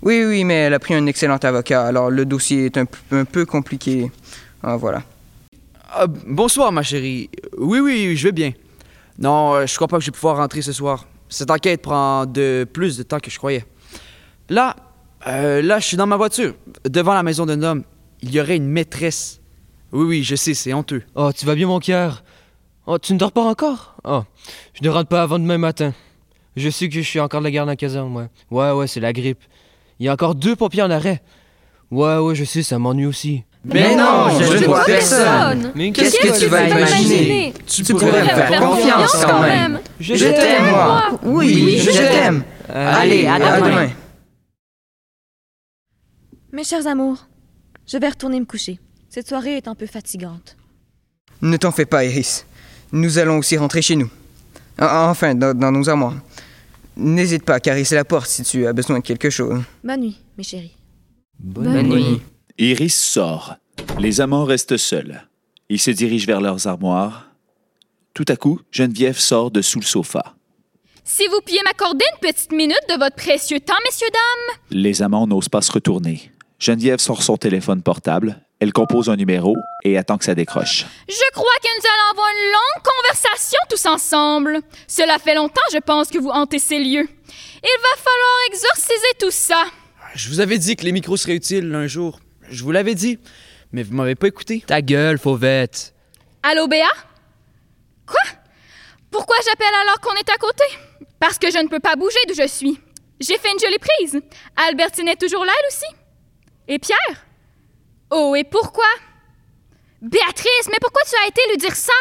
[0.02, 2.86] Oui, oui, mais elle a pris un excellent avocat, alors le dossier est un,
[3.24, 4.10] peu compliqué.
[4.60, 5.04] Ah, voilà.
[5.92, 7.30] Ah, bonsoir, ma chérie.
[7.56, 8.52] Oui, oui, je vais bien.
[9.20, 11.06] Non, euh, je crois pas que je vais pouvoir rentrer ce soir.
[11.28, 13.64] Cette enquête prend de plus de temps que je croyais.
[14.48, 14.74] Là,
[15.28, 17.84] euh, là, je suis dans ma voiture, devant la maison d'un homme.
[18.22, 19.40] Il y aurait une maîtresse.
[19.92, 21.02] Oui, oui, je sais, c'est honteux.
[21.14, 22.24] Oh, tu vas bien, mon cœur?
[22.86, 23.94] Oh, tu ne dors pas encore?
[24.02, 24.22] Oh,
[24.74, 25.94] je ne rentre pas avant demain matin.
[26.56, 28.26] Je sais que je suis encore de la garde en caserne, ouais.
[28.50, 29.38] Ouais, ouais, c'est la grippe.
[30.02, 31.22] Il y a encore deux pompiers en arrêt.
[31.92, 33.44] Ouais, ouais, je sais, ça m'ennuie aussi.
[33.64, 35.70] Mais non, je ne vois personne.
[35.76, 37.54] Mais Qu'est-ce que tu vas imaginer?
[37.68, 39.78] Tu, Tu pourrais me faire confiance quand même.
[40.00, 41.04] Je t'aime, moi.
[41.22, 42.42] Oui, je t'aime.
[42.68, 43.90] Allez, à demain.
[46.50, 47.28] Mes chers amours,
[47.86, 48.80] je vais retourner me coucher.
[49.08, 50.56] Cette soirée est un peu fatigante.
[51.42, 52.44] Ne t'en fais pas, Iris.
[52.90, 54.10] Nous allons aussi rentrer chez nous.
[54.78, 56.16] Ah, Enfin, dans, dans nos armoires.
[56.96, 59.62] N'hésite pas à caresser la porte si tu as besoin de quelque chose.
[59.82, 60.76] Bonne nuit, mes chéris.
[61.38, 62.20] Bonne nuit.
[62.58, 63.56] Iris sort.
[63.98, 65.26] Les amants restent seuls.
[65.68, 67.30] Ils se dirigent vers leurs armoires.
[68.14, 70.34] Tout à coup, Geneviève sort de sous le sofa.
[71.04, 74.56] Si vous pouviez m'accorder une petite minute de votre précieux temps, messieurs, dames.
[74.70, 76.30] Les amants n'osent pas se retourner.
[76.58, 78.40] Geneviève sort son téléphone portable.
[78.62, 80.86] Elle compose un numéro et attend que ça décroche.
[81.08, 84.60] Je crois que nous allons avoir une longue conversation tous ensemble.
[84.86, 87.08] Cela fait longtemps, je pense, que vous hantez ces lieux.
[87.08, 89.64] Il va falloir exorciser tout ça.
[90.14, 92.20] Je vous avais dit que les micros seraient utiles un jour.
[92.50, 93.18] Je vous l'avais dit.
[93.72, 94.62] Mais vous m'avez pas écouté.
[94.64, 95.92] Ta gueule, Fauvette.
[96.44, 96.86] Allô, Béa?
[98.06, 98.22] Quoi?
[99.10, 100.64] Pourquoi j'appelle alors qu'on est à côté?
[101.18, 102.78] Parce que je ne peux pas bouger d'où je suis.
[103.18, 104.20] J'ai fait une jolie prise.
[104.68, 105.96] Albertine est toujours là, elle aussi.
[106.68, 107.26] Et Pierre?
[108.14, 108.84] Oh, et pourquoi?
[110.00, 111.92] Béatrice, mais pourquoi tu as été lui dire ça?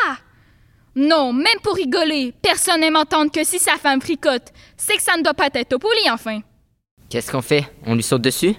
[0.95, 5.15] Non, même pour rigoler, personne n'aime entendre que si sa femme fricote, c'est que ça
[5.17, 6.41] ne doit pas être au poli, enfin.
[7.09, 7.65] Qu'est-ce qu'on fait?
[7.85, 8.55] On lui saute dessus?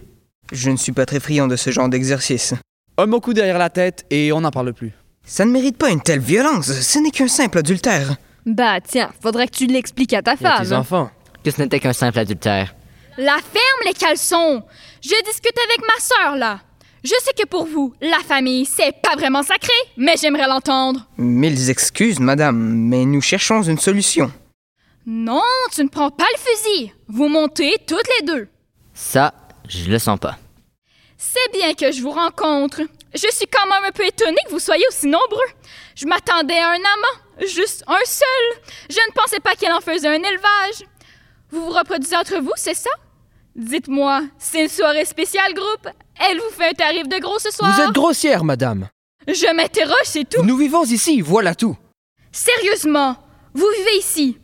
[0.51, 2.55] Je ne suis pas très friand de ce genre d'exercice.
[2.97, 4.93] Un bon coup derrière la tête et on n'en parle plus.
[5.25, 8.17] Ça ne mérite pas une telle violence, ce n'est qu'un simple adultère.
[8.47, 10.73] Bah tiens, faudrait que tu l'expliques à ta Et à tes femme.
[10.81, 11.11] enfants.
[11.45, 12.75] Que ce n'était qu'un simple adultère?
[13.19, 14.63] La ferme, les caleçons!
[15.03, 16.61] Je discute avec ma sœur, là.
[17.05, 21.09] Je sais que pour vous, la famille, c'est pas vraiment sacré, mais j'aimerais l'entendre.
[21.19, 24.31] Mille excuses, madame, mais nous cherchons une solution.
[25.05, 26.93] Non, tu ne prends pas le fusil.
[27.09, 28.49] Vous montez toutes les deux.
[28.95, 29.35] Ça,
[29.69, 30.39] je le sens pas.
[31.19, 32.83] C'est bien que je vous rencontre.
[33.15, 35.51] Je suis quand même un peu étonnée que vous soyez aussi nombreux.
[35.97, 38.63] Je m'attendais à un amant, juste un seul.
[38.89, 40.87] Je ne pensais pas qu'elle en faisait un élevage.
[41.51, 42.91] Vous vous reproduisez entre vous, c'est ça?
[43.55, 45.89] Dites-moi, c'est une soirée spéciale groupe?
[46.19, 47.75] Elle vous fait un tarif de gros ce soir?
[47.75, 48.89] Vous êtes grossière, madame.
[49.27, 50.43] Je m'interroge, c'est tout.
[50.43, 51.77] Nous vivons ici, voilà tout.
[52.33, 53.17] Sérieusement,
[53.53, 54.39] vous vivez ici.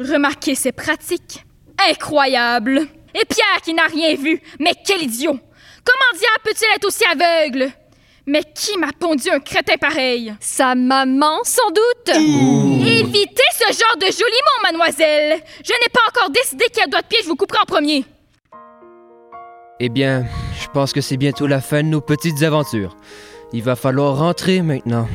[0.00, 1.44] Remarquez ces pratiques.
[1.90, 2.88] Incroyable.
[3.14, 4.40] Et Pierre qui n'a rien vu.
[4.58, 5.38] Mais quel idiot.
[5.84, 7.70] Comment diable peut-il être aussi aveugle?
[8.26, 10.34] Mais qui m'a pondu un crétin pareil?
[10.40, 12.16] Sa maman, sans doute.
[12.16, 15.42] Évitez ce genre de joli mot, mademoiselle.
[15.64, 18.04] Je n'ai pas encore décidé quel doigt de pied je vous couperai en premier.
[19.80, 20.26] Eh bien,
[20.60, 22.96] je pense que c'est bientôt la fin de nos petites aventures.
[23.52, 25.06] Il va falloir rentrer maintenant.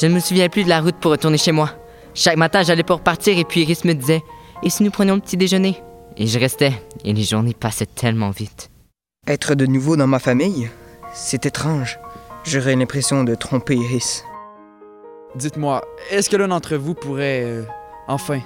[0.00, 1.70] Je ne me souviens plus de la route pour retourner chez moi.
[2.14, 4.22] Chaque matin, j'allais pour partir et puis Iris me disait
[4.62, 5.76] Et si nous prenions le petit déjeuner
[6.16, 6.72] Et je restais,
[7.04, 8.70] et les journées passaient tellement vite.
[9.26, 10.70] Être de nouveau dans ma famille,
[11.12, 11.98] c'est étrange.
[12.44, 14.24] J'aurais l'impression de tromper Iris.
[15.36, 17.44] Dites-moi, est-ce que l'un d'entre vous pourrait...
[17.44, 17.64] euh,
[18.08, 18.40] enfin...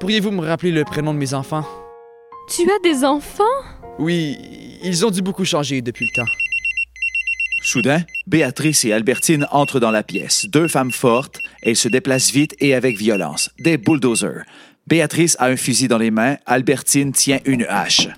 [0.00, 1.64] Pourriez-vous me rappeler le prénom de mes enfants?
[2.48, 3.44] Tu as des enfants?
[3.98, 4.36] Oui,
[4.82, 6.30] ils ont dû beaucoup changer depuis le temps.
[7.62, 10.46] Soudain, Béatrice et Albertine entrent dans la pièce.
[10.46, 11.38] Deux femmes fortes.
[11.62, 13.50] Elles se déplacent vite et avec violence.
[13.60, 14.44] Des bulldozers.
[14.86, 16.36] Béatrice a un fusil dans les mains.
[16.44, 18.08] Albertine tient une hache.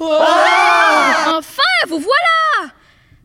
[0.00, 2.72] Enfin, vous voilà!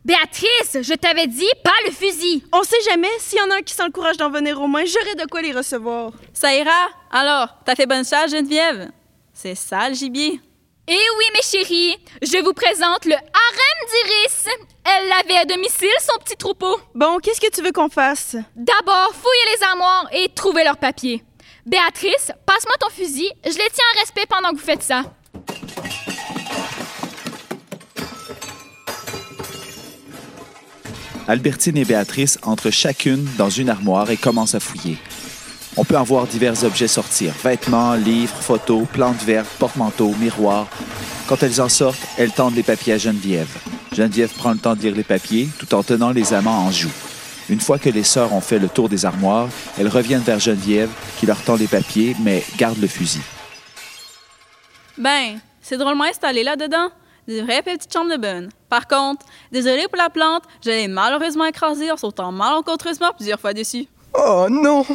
[0.04, 2.44] Béatrice, je t'avais dit pas le fusil.
[2.54, 4.68] On sait jamais, s'il y en a un qui sent le courage d'en venir aux
[4.68, 6.12] mains, j'aurai de quoi les recevoir.
[6.34, 6.70] Ça ira?
[7.10, 8.92] Alors, t'as fait bonne charge, Geneviève?
[9.34, 10.40] C'est ça, le gibier?
[10.88, 14.46] Eh oui, mes chéris, je vous présente le harem d'Iris.
[14.84, 16.80] Elle avait à domicile son petit troupeau.
[16.94, 18.36] Bon, qu'est-ce que tu veux qu'on fasse?
[18.56, 21.24] D'abord, fouillez les armoires et trouvez leurs papiers.
[21.66, 23.32] Béatrice, passe-moi ton fusil.
[23.44, 25.02] Je les tiens en respect pendant que vous faites ça.
[31.28, 35.00] Albertine et Béatrice entrent chacune dans une armoire et commencent à fouiller.
[35.78, 40.68] On peut en voir divers objets sortir vêtements, livres, photos, plantes vertes, porte-manteaux, miroirs.
[41.28, 43.50] Quand elles en sortent, elles tendent les papiers à Geneviève.
[43.92, 46.92] Geneviève prend le temps de lire les papiers tout en tenant les amants en joue.
[47.50, 50.90] Une fois que les sœurs ont fait le tour des armoires, elles reviennent vers Geneviève
[51.20, 53.22] qui leur tend les papiers mais garde le fusil.
[54.98, 56.90] Ben, c'est drôlement installé là-dedans.
[57.28, 58.50] Des vraies petites chambres de bonne.
[58.70, 63.54] Par contre, désolé pour la plante, je l'ai malheureusement écrasée en sautant malencontreusement plusieurs fois
[63.54, 63.88] dessus.
[64.14, 64.86] Oh non!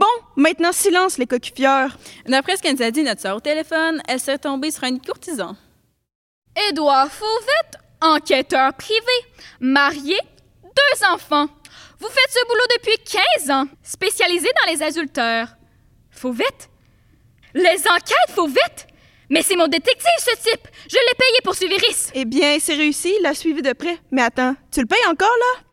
[0.00, 1.90] Bon, maintenant silence, les coquilleurs.
[2.26, 4.96] D'après ce qu'elle nous a dit notre soeur au téléphone, elle serait tombée sur un
[4.96, 5.54] courtisan.
[6.70, 8.98] Édouard Fauvette, enquêteur privé,
[9.60, 10.16] marié,
[10.62, 11.48] deux enfants.
[11.98, 12.96] Vous faites ce boulot depuis
[13.44, 15.54] 15 ans, spécialisé dans les adultères.
[16.10, 16.70] Fauvette?
[17.52, 18.86] Les enquêtes, Fauvette?
[19.28, 20.66] Mais c'est mon détective, ce type!
[20.88, 22.10] Je l'ai payé pour suivre Iris!
[22.14, 23.98] Eh bien, c'est réussi, il l'a suivi de près.
[24.10, 25.69] Mais attends, tu le payes encore, là?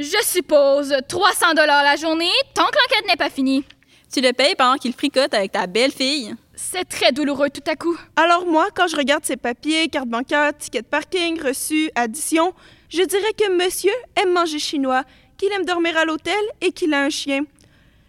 [0.00, 3.64] Je suppose 300 dollars la journée, tant que l'enquête n'est pas finie.
[4.10, 6.34] Tu le payes pendant qu'il fricote avec ta belle-fille.
[6.54, 7.94] C'est très douloureux tout à coup.
[8.16, 12.54] Alors moi, quand je regarde ses papiers, carte bancaire, ticket de parking, reçu, addition,
[12.88, 15.04] je dirais que monsieur aime manger chinois,
[15.36, 17.42] qu'il aime dormir à l'hôtel et qu'il a un chien.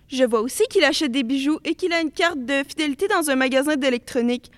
[0.10, 3.30] Je vois aussi qu'il achète des bijoux et qu'il a une carte de fidélité dans
[3.30, 4.50] un magasin d'électronique.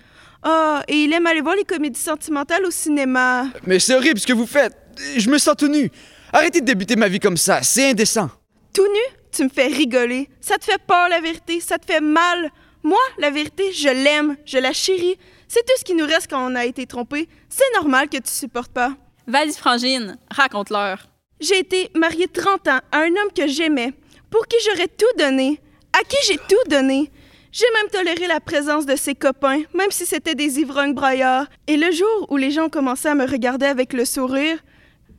[0.44, 3.46] Ah, et il aime aller voir les comédies sentimentales au cinéma.
[3.66, 4.76] Mais c'est horrible ce que vous faites.
[5.16, 5.90] Je me sens tout nu.
[6.36, 7.62] Arrêtez de débuter ma vie comme ça.
[7.62, 8.28] C'est indécent.
[8.72, 10.28] Tout nu, tu me fais rigoler.
[10.40, 11.60] Ça te fait peur, la vérité.
[11.60, 12.50] Ça te fait mal.
[12.82, 14.36] Moi, la vérité, je l'aime.
[14.44, 15.16] Je la chéris.
[15.46, 17.28] C'est tout ce qui nous reste quand on a été trompé.
[17.48, 18.96] C'est normal que tu supportes pas.
[19.28, 21.06] Vas-y, Frangine, raconte-leur.
[21.38, 23.92] J'ai été mariée 30 ans à un homme que j'aimais,
[24.28, 25.60] pour qui j'aurais tout donné,
[25.92, 27.12] à qui j'ai tout donné.
[27.52, 31.46] J'ai même toléré la présence de ses copains, même si c'était des ivrognes braillards.
[31.68, 34.58] Et le jour où les gens commencé à me regarder avec le sourire,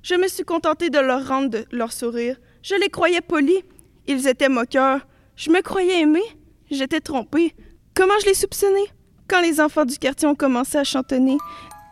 [0.06, 2.38] je me suis contentée de leur rendre leur sourire.
[2.62, 3.64] Je les croyais polis.
[4.06, 5.02] Ils étaient moqueurs.
[5.36, 6.22] Je me croyais aimée.
[6.70, 7.56] J'étais trompée.
[7.96, 8.86] Comment je les soupçonnais?
[9.28, 11.38] Quand les enfants du quartier ont commencé à chantonner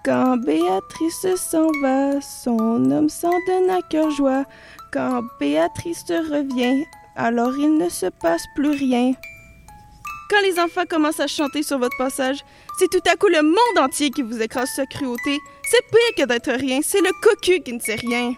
[0.06, 4.46] Quand Béatrice s'en va, son homme s'en donne à cœur joie.
[4.92, 9.14] Quand Béatrice revient, Alors il ne se passe plus rien.
[10.30, 12.46] Quand les enfants commencent à chanter sur votre passage,
[12.78, 15.40] c'est tout à coup le monde entier qui vous écrase sa cruauté.
[15.66, 18.36] C'est pire que d'être rien, c'est le cocu qui ne sait rien.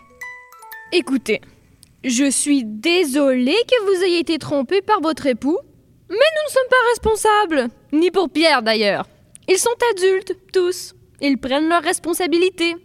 [0.91, 1.41] Écoutez,
[2.03, 5.57] je suis désolée que vous ayez été trompé par votre époux,
[6.09, 9.07] mais nous ne sommes pas responsables, ni pour Pierre d'ailleurs.
[9.47, 10.93] Ils sont adultes, tous.
[11.21, 12.75] Ils prennent leurs responsabilités.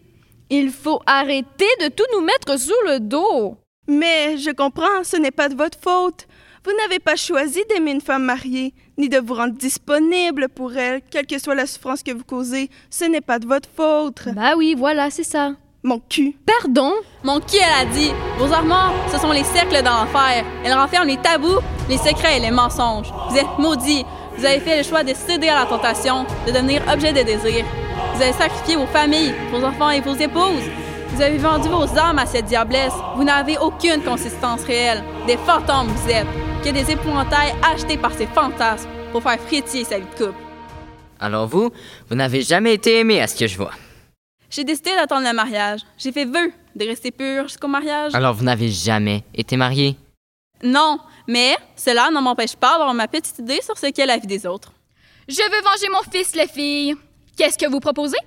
[0.48, 3.56] Il faut arrêter de tout nous mettre sous le dos.
[3.88, 6.26] Mais je comprends, ce n'est pas de votre faute.
[6.62, 11.00] Vous n'avez pas choisi d'aimer une femme mariée, ni de vous rendre disponible pour elle,
[11.10, 12.68] quelle que soit la souffrance que vous causez.
[12.90, 14.28] Ce n'est pas de votre faute.
[14.34, 15.52] Bah oui, voilà, c'est ça.
[15.82, 16.36] Mon cul.
[16.44, 16.92] Pardon?
[17.24, 20.44] Mon qui elle a dit Vos armoires, ce sont les cercles dans l'enfer.
[20.62, 23.10] Elles renferment les tabous, les secrets et les mensonges.
[23.30, 24.04] Vous êtes maudits.
[24.36, 27.64] Vous avez fait le choix de céder à la tentation, de devenir objet de désir.
[28.14, 30.68] Vous avez sacrifié vos familles, vos enfants et vos épouses.
[31.12, 32.92] Vous avez vendu vos âmes à cette diablesse.
[33.16, 35.02] Vous n'avez aucune consistance réelle.
[35.26, 36.26] Des fantômes vous êtes,
[36.64, 40.38] que des épouvantails achetés par ces fantasmes pour faire frétiller sa vie de couple.
[41.18, 41.70] Alors vous,
[42.08, 43.72] vous n'avez jamais été aimé à ce que je vois.
[44.48, 45.80] J'ai décidé d'attendre le mariage.
[45.98, 48.14] J'ai fait vœu de rester pur jusqu'au mariage.
[48.14, 49.96] Alors vous n'avez jamais été marié?
[50.62, 54.26] Non, mais cela ne m'empêche pas d'avoir ma petite idée sur ce qu'est la vie
[54.26, 54.72] des autres.
[55.28, 56.94] Je veux venger mon fils, les filles.
[57.36, 58.18] Qu'est-ce que vous proposez?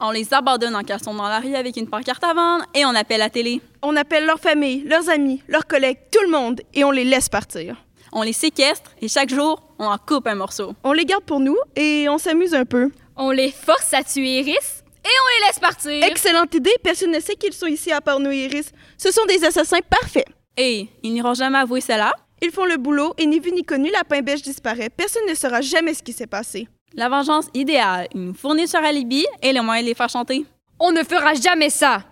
[0.00, 2.94] On les abandonne en caleçon dans la rue avec une pancarte à vendre et on
[2.94, 3.60] appelle la télé.
[3.80, 7.28] On appelle leur famille, leurs amis, leurs collègues, tout le monde, et on les laisse
[7.28, 7.76] partir.
[8.12, 10.74] On les séquestre et chaque jour, on en coupe un morceau.
[10.82, 12.90] On les garde pour nous et on s'amuse un peu.
[13.16, 16.04] On les force à tuer Iris et on les laisse partir.
[16.04, 18.72] Excellente idée, personne ne sait qu'ils sont ici à part nous et Iris.
[18.98, 20.26] Ce sont des assassins parfaits.
[20.56, 22.12] Et ils n'iront jamais avouer cela.
[22.42, 24.90] Ils font le boulot et ni vu ni connu, la pain beige disparaît.
[24.90, 26.68] Personne ne saura jamais ce qui s'est passé.
[26.96, 28.08] La vengeance idéale.
[28.14, 30.44] Ils nous fournissent leur alibi et le moyen de les faire chanter.
[30.78, 32.04] On ne fera jamais ça.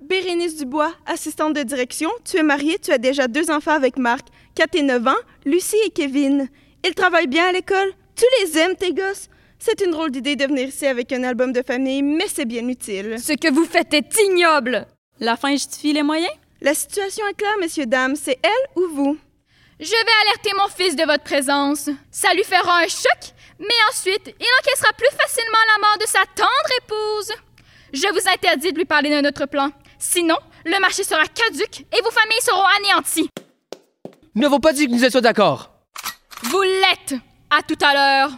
[0.00, 4.26] Bérénice Dubois, assistante de direction, tu es mariée, tu as déjà deux enfants avec Marc,
[4.54, 5.12] 4 et 9 ans,
[5.46, 6.48] Lucie et Kevin.
[6.86, 7.92] Ils travaillent bien à l'école?
[8.14, 9.28] Tu les aimes, tes gosses?
[9.58, 12.68] C'est une drôle d'idée de venir ici avec un album de famille, mais c'est bien
[12.68, 13.16] utile.
[13.18, 14.86] Ce que vous faites est ignoble.
[15.18, 16.32] La fin justifie les moyens?
[16.60, 18.16] La situation est claire, messieurs, dames.
[18.16, 19.18] C'est elle ou vous?
[19.80, 21.88] Je vais alerter mon fils de votre présence.
[22.10, 26.20] Ça lui fera un choc, mais ensuite, il encaissera plus facilement la mort de sa
[26.34, 27.32] tendre épouse.
[27.92, 29.70] Je vous interdis de lui parler de notre plan.
[29.98, 33.30] Sinon, le marché sera caduque et vos familles seront anéanties.
[34.34, 35.70] Nous n'avons pas dit que nous étions d'accord.
[36.42, 37.14] Vous l'êtes.
[37.50, 38.30] À tout à l'heure.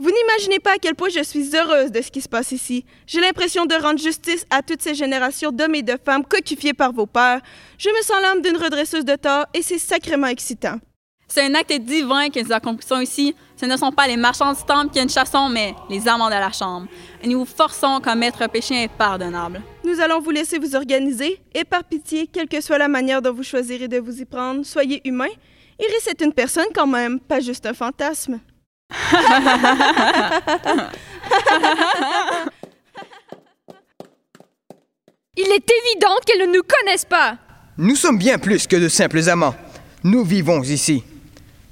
[0.00, 2.84] Vous n'imaginez pas à quel point je suis heureuse de ce qui se passe ici.
[3.04, 6.92] J'ai l'impression de rendre justice à toutes ces générations d'hommes et de femmes coquifiés par
[6.92, 7.40] vos pères.
[7.78, 10.78] Je me sens l'âme d'une redresseuse de tort et c'est sacrément excitant.
[11.26, 13.34] C'est un acte divin que nous accomplissons ici.
[13.56, 16.34] Ce ne sont pas les marchands du temple qui nous chassons, mais les amants de
[16.34, 16.86] la chambre.
[17.22, 19.60] Et nous vous forçons à commettre un péché impardonnable.
[19.84, 23.34] Nous allons vous laisser vous organiser et par pitié, quelle que soit la manière dont
[23.34, 25.26] vous choisirez de vous y prendre, soyez humain.
[25.80, 28.40] Iris est une personne quand même, pas juste un fantasme.
[35.36, 37.36] Il est évident qu'elles ne nous connaissent pas.
[37.76, 39.54] Nous sommes bien plus que de simples amants.
[40.02, 41.04] Nous vivons ici.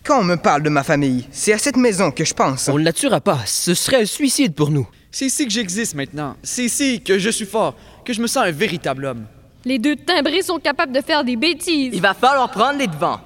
[0.05, 2.69] Quand on me parle de ma famille, c'est à cette maison que je pense.
[2.69, 3.41] On ne la tuera pas.
[3.45, 4.87] Ce serait un suicide pour nous.
[5.11, 6.37] C'est ici que j'existe maintenant.
[6.45, 7.75] C'est ici que je suis fort,
[8.05, 9.27] que je me sens un véritable homme.
[9.65, 11.93] Les deux timbrés sont capables de faire des bêtises.
[11.93, 13.21] Il va falloir prendre les devants.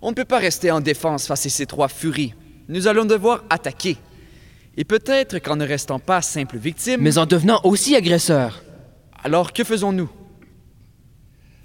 [0.00, 2.34] On ne peut pas rester en défense face à ces trois furies.
[2.68, 3.96] Nous allons devoir attaquer.
[4.76, 7.00] Et peut-être qu'en ne restant pas simples victimes...
[7.00, 8.62] Mais en devenant aussi agresseurs.
[9.22, 10.10] Alors que faisons-nous?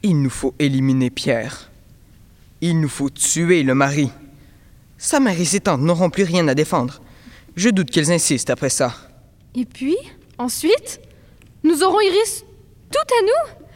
[0.04, 1.72] Il nous faut éliminer Pierre.
[2.62, 4.10] Il nous faut tuer le mari.
[4.98, 7.02] Sa mère et ses tantes n'auront plus rien à défendre.
[7.56, 8.94] Je doute qu'elles insistent après ça.
[9.56, 9.96] Et puis,
[10.38, 11.00] ensuite,
[11.64, 12.44] nous aurons Iris
[12.92, 13.68] tout à nous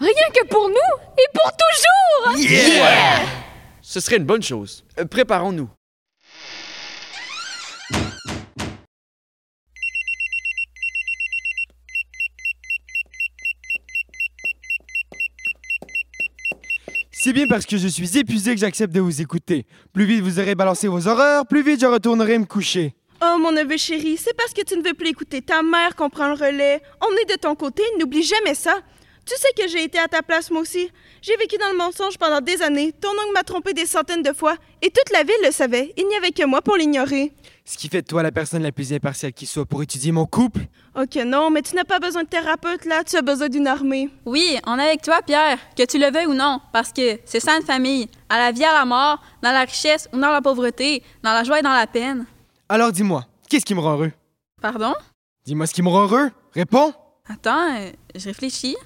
[0.00, 0.74] Rien que pour nous
[1.18, 3.20] et pour toujours Yeah!
[3.80, 4.84] Ce serait une bonne chose.
[4.98, 5.68] Euh, Préparons-nous.
[17.24, 19.64] C'est bien parce que je suis épuisé que j'accepte de vous écouter.
[19.92, 22.96] Plus vite vous aurez balancé vos horreurs, plus vite je retournerai me coucher.
[23.24, 26.10] Oh, mon neveu chéri, c'est parce que tu ne veux plus écouter ta mère qu'on
[26.10, 26.82] prend le relais.
[27.00, 28.74] On est de ton côté, n'oublie jamais ça.
[29.24, 30.90] Tu sais que j'ai été à ta place, moi aussi.
[31.20, 32.92] J'ai vécu dans le mensonge pendant des années.
[32.92, 34.56] Ton oncle m'a trompé des centaines de fois.
[34.82, 35.92] Et toute la ville le savait.
[35.96, 37.32] Il n'y avait que moi pour l'ignorer.
[37.64, 40.26] Ce qui fait de toi la personne la plus impartiale qui soit pour étudier mon
[40.26, 40.62] couple?
[40.96, 43.04] Ok, non, mais tu n'as pas besoin de thérapeute, là.
[43.04, 44.10] Tu as besoin d'une armée.
[44.26, 47.38] Oui, on est avec toi, Pierre, que tu le veuilles ou non, parce que c'est
[47.38, 48.08] ça une famille.
[48.28, 51.44] À la vie, à la mort, dans la richesse ou dans la pauvreté, dans la
[51.44, 52.26] joie et dans la peine.
[52.68, 54.12] Alors dis-moi, qu'est-ce qui me rend heureux?
[54.60, 54.94] Pardon?
[55.44, 56.30] Dis-moi ce qui me rend heureux.
[56.52, 56.92] Réponds.
[57.28, 58.76] Attends, euh, je réfléchis.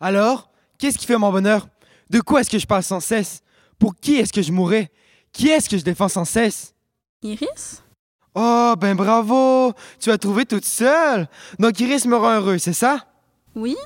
[0.00, 1.68] Alors, qu'est-ce qui fait mon bonheur?
[2.08, 3.42] De quoi est-ce que je parle sans cesse?
[3.78, 4.90] Pour qui est-ce que je mourrais?
[5.32, 6.74] Qui est-ce que je défends sans cesse?
[7.22, 7.82] Iris?
[8.34, 9.72] Oh, ben bravo!
[10.00, 11.28] Tu as trouvé toute seule!
[11.58, 13.04] Donc Iris me rend heureux, c'est ça?
[13.54, 13.76] Oui?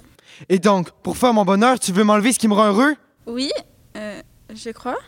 [0.49, 2.95] Et donc, pour faire mon bonheur, tu veux m'enlever ce qui me rend heureux?
[3.27, 3.51] Oui?
[3.97, 4.23] Euh,
[4.55, 4.99] je crois.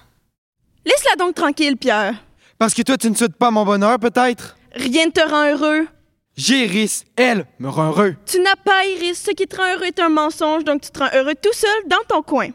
[0.85, 2.15] Laisse-la donc tranquille, Pierre.
[2.59, 4.57] Parce que toi, tu ne souhaites pas mon bonheur, peut-être?
[4.75, 5.87] Rien ne te rend heureux.
[6.37, 8.15] J'ai Iris, elle me rend heureux.
[8.27, 9.23] Tu n'as pas Iris.
[9.23, 11.71] Ce qui te rend heureux est un mensonge, donc tu te rends heureux tout seul
[11.87, 12.51] dans ton coin.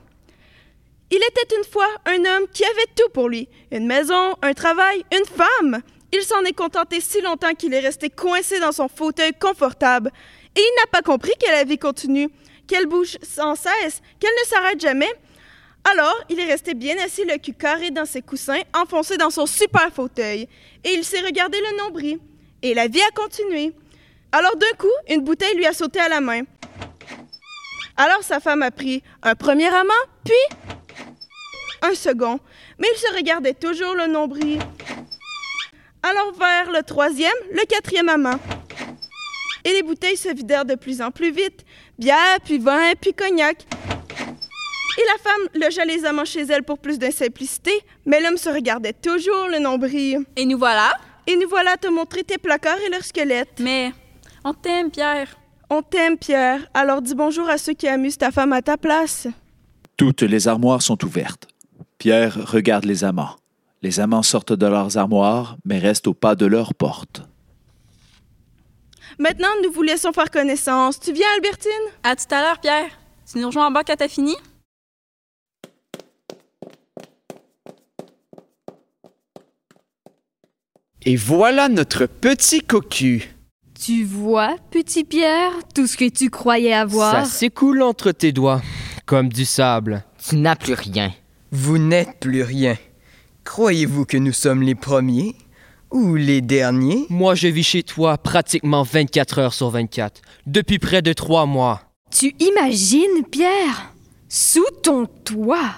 [1.09, 3.49] Il était une fois un homme qui avait tout pour lui.
[3.71, 5.81] Une maison, un travail, une femme.
[6.13, 10.11] Il s'en est contenté si longtemps qu'il est resté coincé dans son fauteuil confortable.
[10.55, 12.29] Et il n'a pas compris que la vie continue,
[12.67, 15.11] qu'elle bouge sans cesse, qu'elle ne s'arrête jamais.
[15.91, 19.47] Alors, il est resté bien assis, le cul carré dans ses coussins, enfoncé dans son
[19.47, 20.47] super fauteuil.
[20.83, 22.19] Et il s'est regardé le nombril.
[22.63, 23.73] Et la vie a continué.
[24.31, 26.43] Alors d'un coup, une bouteille lui a sauté à la main.
[27.97, 29.93] Alors sa femme a pris un premier amant,
[30.23, 30.33] puis
[31.81, 32.39] un second.
[32.79, 34.59] Mais il se regardait toujours le nombril.
[36.03, 38.39] Alors vers le troisième, le quatrième amant.
[39.63, 41.65] Et les bouteilles se vidèrent de plus en plus vite.
[41.99, 43.65] Bière, puis vin, puis cognac.
[44.97, 47.71] Et la femme logea les amants chez elle pour plus de simplicité,
[48.05, 50.25] mais l'homme se regardait toujours le nombril.
[50.35, 50.93] Et nous voilà?
[51.31, 53.61] Et nous voilà te montrer tes placards et leurs squelettes.
[53.61, 53.93] Mais
[54.43, 55.37] on t'aime, Pierre.
[55.69, 56.67] On t'aime, Pierre.
[56.73, 59.29] Alors dis bonjour à ceux qui amusent ta femme à ta place.
[59.95, 61.47] Toutes les armoires sont ouvertes.
[61.99, 63.37] Pierre regarde les amants.
[63.81, 67.21] Les amants sortent de leurs armoires, mais restent au pas de leur porte.
[69.17, 70.99] Maintenant, nous vous laissons faire connaissance.
[70.99, 71.71] Tu viens, Albertine?
[72.03, 72.89] À tout à l'heure, Pierre.
[73.31, 74.35] Tu nous rejoins en bas quand t'as fini?
[81.03, 83.33] Et voilà notre petit cocu.
[83.79, 87.25] Tu vois, petit Pierre, tout ce que tu croyais avoir.
[87.25, 88.61] Ça s'écoule entre tes doigts,
[89.07, 90.03] comme du sable.
[90.23, 91.11] Tu n'as plus rien.
[91.51, 92.77] Vous n'êtes plus rien.
[93.45, 95.35] Croyez-vous que nous sommes les premiers
[95.89, 97.07] ou les derniers?
[97.09, 101.81] Moi, je vis chez toi pratiquement 24 heures sur 24, depuis près de trois mois.
[102.11, 103.91] Tu imagines, Pierre?
[104.29, 105.71] Sous ton toit.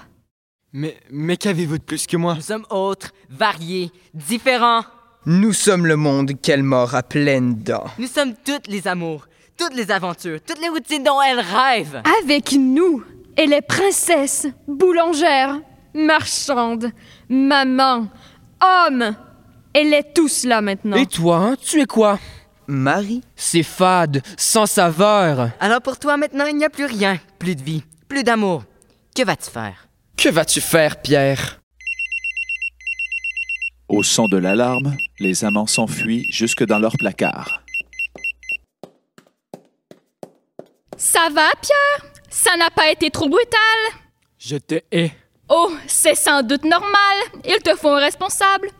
[0.74, 2.34] Mais, mais qu'avez-vous de plus que moi?
[2.34, 4.84] Nous sommes autres, variés, différents.
[5.26, 7.86] Nous sommes le monde qu'elle mord à pleines dents.
[7.98, 12.02] Nous sommes toutes les amours, toutes les aventures, toutes les routines dont elle rêve.
[12.22, 13.02] Avec nous,
[13.34, 15.60] elle est princesse, boulangère,
[15.94, 16.90] marchande,
[17.30, 18.08] maman,
[18.60, 19.16] homme.
[19.72, 20.98] Elle est tout cela maintenant.
[20.98, 22.18] Et toi, hein, tu es quoi?
[22.66, 23.22] Marie?
[23.34, 25.52] C'est fade, sans saveur.
[25.58, 28.64] Alors pour toi maintenant, il n'y a plus rien, plus de vie, plus d'amour.
[29.16, 29.88] Que vas-tu faire?
[30.18, 31.60] Que vas-tu faire, Pierre?
[33.88, 37.62] Au son de l'alarme, les amants s'enfuient jusque dans leur placard.
[40.96, 42.10] Ça va, Pierre?
[42.30, 43.58] Ça n'a pas été trop brutal?
[44.38, 45.12] Je te hais.
[45.50, 47.16] Oh, c'est sans doute normal.
[47.44, 48.70] Il te faut un responsable.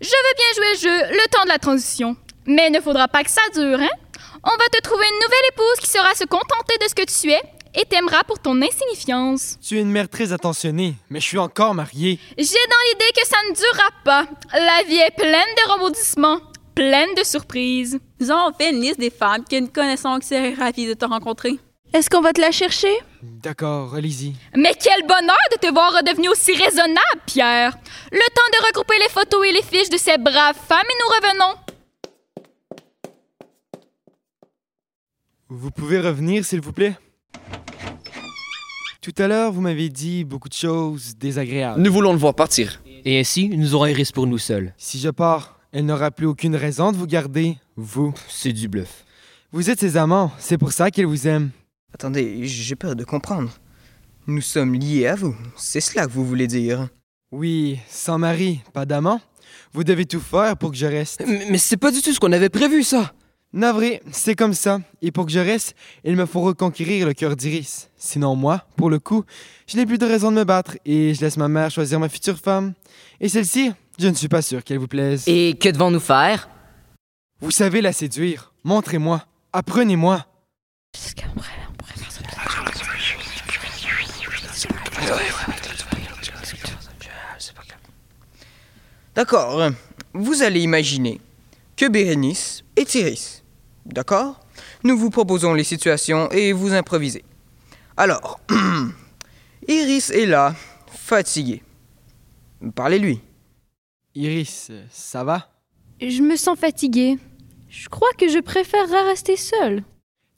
[0.00, 2.16] Je veux bien jouer le jeu, le temps de la transition.
[2.46, 3.96] Mais il ne faudra pas que ça dure, hein?
[4.42, 7.30] On va te trouver une nouvelle épouse qui saura se contenter de ce que tu
[7.30, 7.42] es
[7.74, 9.58] et t'aimera pour ton insignifiance.
[9.60, 12.18] Tu es une mère très attentionnée, mais je suis encore marié.
[12.36, 14.26] J'ai dans l'idée que ça ne durera pas.
[14.52, 16.40] La vie est pleine de rebondissements,
[16.74, 17.98] pleine de surprises.
[18.20, 21.04] Nous avons fait une liste des femmes que nous connaissons qui seraient ravies de te
[21.04, 21.58] rencontrer.
[21.92, 22.94] Est-ce qu'on va te la chercher?
[23.22, 24.34] D'accord, allez-y.
[24.54, 27.76] Mais quel bonheur de te voir redevenu aussi raisonnable, Pierre.
[28.12, 31.28] Le temps de regrouper les photos et les fiches de ces braves femmes et nous
[31.28, 31.54] revenons.
[35.48, 36.94] Vous pouvez revenir, s'il vous plaît?
[39.00, 41.80] Tout à l'heure, vous m'avez dit beaucoup de choses désagréables.
[41.80, 42.82] Nous voulons le voir partir.
[43.04, 44.74] Et ainsi, nous aurons Iris pour nous seuls.
[44.76, 48.12] Si je pars, elle n'aura plus aucune raison de vous garder, vous.
[48.28, 49.04] C'est du bluff.
[49.52, 51.50] Vous êtes ses amants, c'est pour ça qu'elle vous aime.
[51.94, 53.50] Attendez, j'ai peur de comprendre.
[54.26, 55.34] Nous sommes liés à vous.
[55.56, 56.88] C'est cela que vous voulez dire.
[57.30, 59.20] Oui, sans mari, pas d'amant.
[59.72, 61.22] Vous devez tout faire pour que je reste.
[61.24, 63.12] Mais, mais c'est pas du tout ce qu'on avait prévu, ça.
[63.54, 64.78] Navré, c'est comme ça.
[65.00, 65.74] Et pour que je reste,
[66.04, 67.88] il me faut reconquérir le cœur d'Iris.
[67.96, 69.24] Sinon, moi, pour le coup,
[69.66, 72.10] je n'ai plus de raison de me battre et je laisse ma mère choisir ma
[72.10, 72.74] future femme.
[73.20, 75.24] Et celle-ci, je ne suis pas sûr qu'elle vous plaise.
[75.26, 76.50] Et que devons-nous faire?
[77.40, 78.52] Vous savez la séduire.
[78.64, 79.24] Montrez-moi.
[79.54, 80.26] Apprenez-moi.
[89.14, 89.70] D'accord.
[90.12, 91.18] Vous allez imaginer
[91.76, 93.37] que Bérénice est Iris.
[93.88, 94.40] D'accord?
[94.84, 97.24] Nous vous proposons les situations et vous improvisez.
[97.96, 98.38] Alors,
[99.68, 100.54] Iris est là,
[100.86, 101.62] fatiguée.
[102.74, 103.20] Parlez-lui.
[104.14, 105.48] Iris, ça va?
[106.00, 107.18] Je me sens fatiguée.
[107.68, 109.82] Je crois que je préférerais rester seule.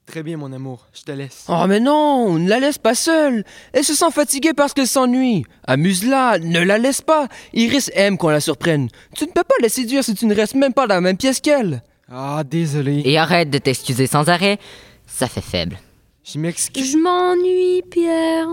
[0.05, 1.45] Très bien, mon amour, je te laisse.
[1.47, 3.45] Oh, mais non, ne la laisse pas seule.
[3.71, 5.45] Elle se sent fatiguée parce qu'elle s'ennuie.
[5.65, 7.27] Amuse-la, ne la laisse pas.
[7.53, 8.89] Iris aime qu'on la surprenne.
[9.15, 11.17] Tu ne peux pas la séduire si tu ne restes même pas dans la même
[11.17, 11.83] pièce qu'elle.
[12.13, 13.01] Ah, désolé.
[13.05, 14.59] Et arrête de t'excuser sans arrêt.
[15.07, 15.79] Ça fait faible.
[16.23, 16.91] Je m'excuse.
[16.91, 18.47] Je m'ennuie, Pierre.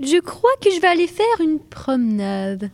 [0.00, 2.70] Je crois que je vais aller faire une promenade.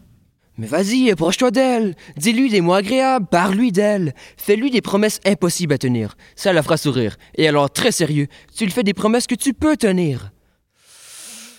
[0.59, 1.95] Mais vas-y, approche-toi d'elle.
[2.17, 4.13] Dis-lui des mots agréables, parle-lui d'elle.
[4.37, 6.17] Fais-lui des promesses impossibles à tenir.
[6.37, 7.17] Ça la fera sourire.
[7.37, 10.33] Et alors, très sérieux, tu lui fais des promesses que tu peux tenir.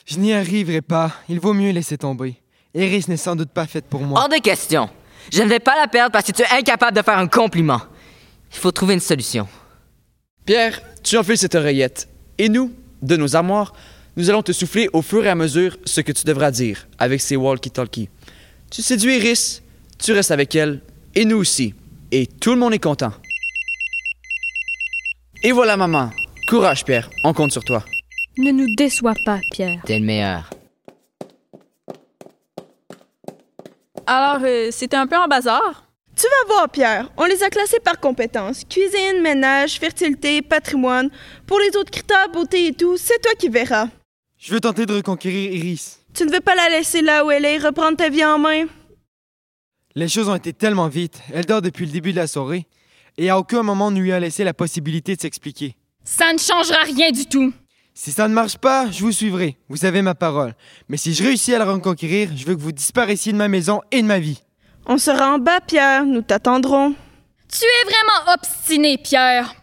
[0.06, 1.14] Je n'y arriverai pas.
[1.30, 2.36] Il vaut mieux laisser tomber.
[2.76, 4.20] Iris n'est sans doute pas faite pour moi.
[4.20, 4.90] Hors de question.
[5.32, 7.82] Je ne vais pas la perdre parce que tu es incapable de faire un compliment.
[8.52, 9.47] Il faut trouver une solution.
[10.45, 12.10] Pierre, tu enfiles cette oreillette.
[12.38, 13.74] Et nous, de nos armoires,
[14.18, 17.22] nous allons te souffler au fur et à mesure ce que tu devras dire avec
[17.22, 18.10] ces walkie-talkies.
[18.72, 19.62] Tu séduis Iris,
[19.97, 20.82] tu restes avec elle,
[21.16, 21.74] et nous aussi.
[22.12, 23.14] Et tout le monde est content.
[25.43, 26.12] Et voilà, maman.
[26.47, 27.10] Courage, Pierre.
[27.24, 27.86] On compte sur toi.
[28.38, 29.82] Ne nous déçois pas, Pierre.
[29.86, 30.50] T'es le meilleur.
[34.08, 35.84] Alors, euh, c'était un peu en bazar?
[36.20, 37.10] Tu vas voir, Pierre.
[37.16, 38.66] On les a classés par compétences.
[38.66, 41.10] Cuisine, ménage, fertilité, patrimoine.
[41.48, 43.88] Pour les autres critères, beauté et tout, c'est toi qui verras.
[44.38, 46.02] Je veux tenter de reconquérir Iris.
[46.14, 48.66] Tu ne veux pas la laisser là où elle est, reprendre ta vie en main?
[49.96, 51.22] Les choses ont été tellement vite.
[51.34, 52.68] Elle dort depuis le début de la soirée.
[53.18, 55.78] Et à aucun moment on ne lui a laissé la possibilité de s'expliquer.
[56.04, 57.54] Ça ne changera rien du tout.
[57.94, 59.58] Si ça ne marche pas, je vous suivrai.
[59.70, 60.54] Vous avez ma parole.
[60.90, 63.82] Mais si je réussis à la reconquérir, je veux que vous disparaissiez de ma maison
[63.92, 64.42] et de ma vie.
[64.92, 66.04] On sera en bas, Pierre.
[66.04, 66.96] Nous t'attendrons.
[67.48, 69.54] Tu es vraiment obstiné, Pierre.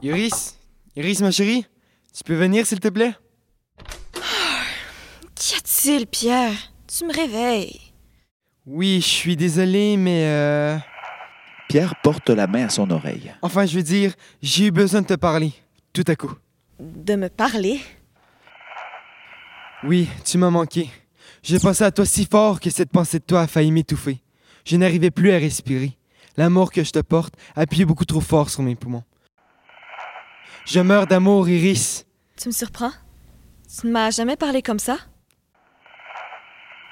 [0.00, 0.56] Iris,
[0.94, 1.66] Iris, ma chérie,
[2.16, 3.16] tu peux venir, s'il te plaît?
[5.34, 6.52] Qu'y a-t-il, Pierre?
[6.86, 7.80] Tu me réveilles.
[8.64, 10.76] Oui, je suis désolé, mais euh...
[11.68, 13.34] Pierre porte la main à son oreille.
[13.42, 15.52] Enfin, je veux dire, j'ai eu besoin de te parler.
[15.92, 16.32] Tout à coup.
[16.78, 17.80] De me parler?
[19.84, 20.90] Oui, tu m'as manqué.
[21.42, 24.20] J'ai pensé à toi si fort que cette pensée de toi a failli m'étouffer.
[24.64, 25.96] Je n'arrivais plus à respirer.
[26.36, 29.04] L'amour que je te porte appuyait beaucoup trop fort sur mes poumons.
[30.66, 32.04] Je meurs d'amour, Iris.
[32.36, 32.92] Tu me surprends?
[33.80, 34.98] Tu ne m'as jamais parlé comme ça?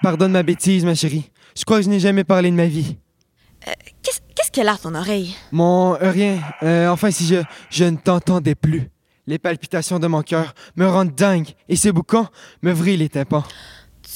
[0.03, 1.30] Pardonne ma bêtise, ma chérie.
[1.57, 2.97] Je crois que je n'ai jamais parlé de ma vie.
[3.66, 3.72] Euh,
[4.03, 5.34] Qu'est-ce qu'elle a à ton oreille?
[5.53, 5.95] Mon...
[5.95, 6.41] euh, rien.
[6.62, 7.43] Euh, enfin, si je...
[7.70, 8.91] Je ne t'entendais plus.
[9.29, 12.29] Les palpitations de mon cœur me rendent dingue et ce boucan
[12.62, 13.45] me vrille les tympans.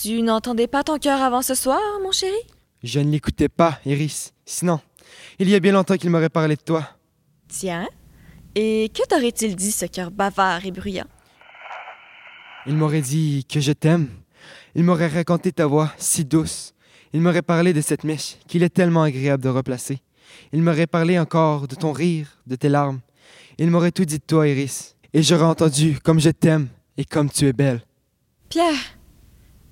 [0.01, 2.39] Tu n'entendais pas ton cœur avant ce soir, mon chéri?
[2.85, 4.33] Je ne l'écoutais pas, Iris.
[4.47, 4.81] Sinon,
[5.39, 6.89] il y a bien longtemps qu'il m'aurait parlé de toi.
[7.49, 7.89] Tiens.
[8.55, 11.07] Et que t'aurait-il dit, ce cœur bavard et bruyant?
[12.67, 14.09] Il m'aurait dit que je t'aime.
[14.77, 16.73] Il m'aurait raconté ta voix si douce.
[17.13, 20.01] Il m'aurait parlé de cette mèche qu'il est tellement agréable de replacer.
[20.53, 23.01] Il m'aurait parlé encore de ton rire, de tes larmes.
[23.59, 24.97] Il m'aurait tout dit de toi, Iris.
[25.13, 27.83] Et j'aurais entendu comme je t'aime et comme tu es belle.
[28.49, 28.79] Pierre,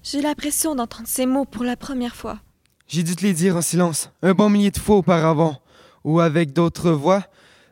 [0.03, 2.41] j'ai l'impression d'entendre ces mots pour la première fois.
[2.86, 5.61] J'ai dû te les dire en silence, un bon millier de fois auparavant.
[6.05, 7.24] Ou avec d'autres voix,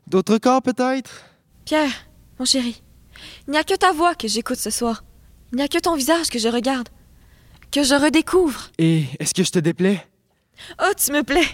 [0.07, 1.25] d'autres corps peut-être.
[1.65, 1.91] Pierre,
[2.39, 2.83] mon chéri,
[3.47, 5.05] il n'y a que ta voix que j'écoute ce soir.
[5.53, 6.89] Il n'y a que ton visage que je regarde,
[7.71, 8.71] que je redécouvre.
[8.79, 10.05] Et est-ce que je te déplais?
[10.83, 11.47] Oh, tu me plais.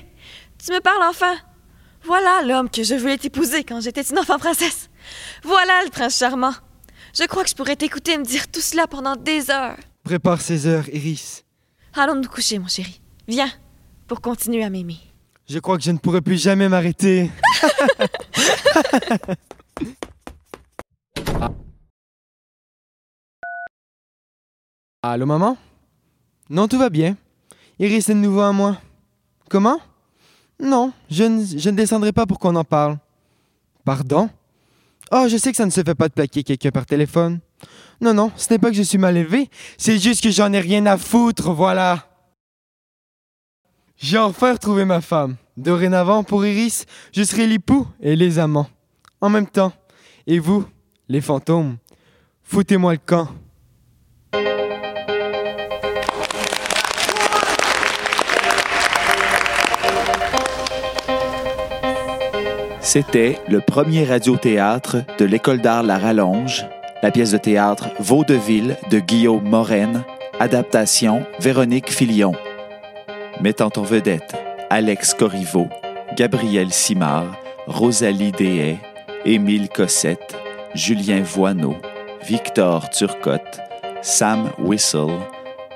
[0.58, 1.34] Tu me parles enfin.
[2.04, 4.90] Voilà l'homme que je voulais t'épouser quand j'étais une enfant princesse.
[5.42, 6.52] Voilà le prince charmant.
[7.18, 9.76] Je crois que je pourrais t'écouter me dire tout cela pendant des heures.
[10.04, 11.44] Prépare ces heures, Iris.
[11.94, 13.00] Allons nous coucher, mon chéri.
[13.28, 13.50] Viens,
[14.08, 14.98] pour continuer à m'aimer.
[15.48, 17.30] Je crois que je ne pourrai plus jamais m'arrêter.
[25.02, 25.56] Allô, maman?
[26.48, 27.16] Non, tout va bien.
[27.78, 28.78] Iris est de nouveau à moi.
[29.48, 29.80] Comment?
[30.60, 32.98] Non, je ne, je ne descendrai pas pour qu'on en parle.
[33.84, 34.30] Pardon?
[35.14, 37.40] Oh, je sais que ça ne se fait pas de plaquer quelqu'un par téléphone.
[38.00, 40.58] Non, non, ce n'est pas que je suis mal élevé, c'est juste que j'en ai
[40.58, 42.08] rien à foutre, voilà.
[43.98, 45.36] J'ai enfin retrouvé ma femme.
[45.58, 48.68] Dorénavant, pour Iris, je serai l'époux et les amants.
[49.20, 49.72] En même temps.
[50.26, 50.64] Et vous,
[51.08, 51.76] les fantômes,
[52.42, 53.28] foutez-moi le camp.
[62.92, 66.66] C'était le premier radiothéâtre de l'École d'art La Rallonge,
[67.02, 70.04] la pièce de théâtre Vaudeville de Guillaume Morène,
[70.38, 72.32] adaptation Véronique Filion.
[73.40, 74.34] Mettant en vedette
[74.68, 75.68] Alex Corriveau,
[76.18, 77.34] Gabriel Simard,
[77.66, 78.78] Rosalie Dehaye,
[79.24, 80.36] Émile Cossette,
[80.74, 81.76] Julien Voineau,
[82.26, 83.58] Victor Turcotte,
[84.02, 85.16] Sam Whistle,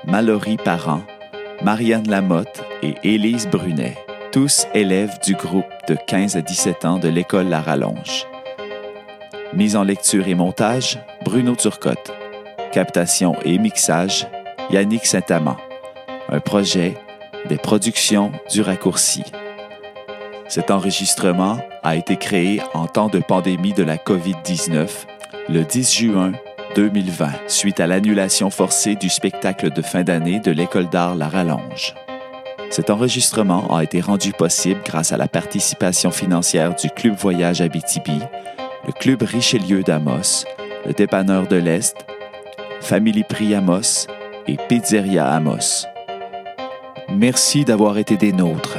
[0.05, 1.01] Mallory Parent,
[1.63, 3.97] Marianne Lamotte et Élise Brunet.
[4.31, 8.27] Tous élèves du groupe de 15 à 17 ans de l'école La Rallonge.
[9.53, 12.11] Mise en lecture et montage, Bruno Turcotte.
[12.71, 14.27] Captation et mixage,
[14.69, 15.57] Yannick Saint-Amand.
[16.29, 16.97] Un projet
[17.47, 19.23] des productions du raccourci.
[20.47, 24.87] Cet enregistrement a été créé en temps de pandémie de la COVID-19
[25.49, 26.31] le 10 juin
[26.75, 31.95] 2020, suite à l'annulation forcée du spectacle de fin d'année de l'École d'art La Rallonge.
[32.69, 38.19] Cet enregistrement a été rendu possible grâce à la participation financière du Club Voyage Abitibi,
[38.85, 40.45] le Club Richelieu d'Amos,
[40.85, 41.95] le Dépanneur de l'Est,
[42.81, 44.07] Family Prix Amos
[44.47, 45.85] et Pizzeria Amos.
[47.09, 48.77] Merci d'avoir été des nôtres.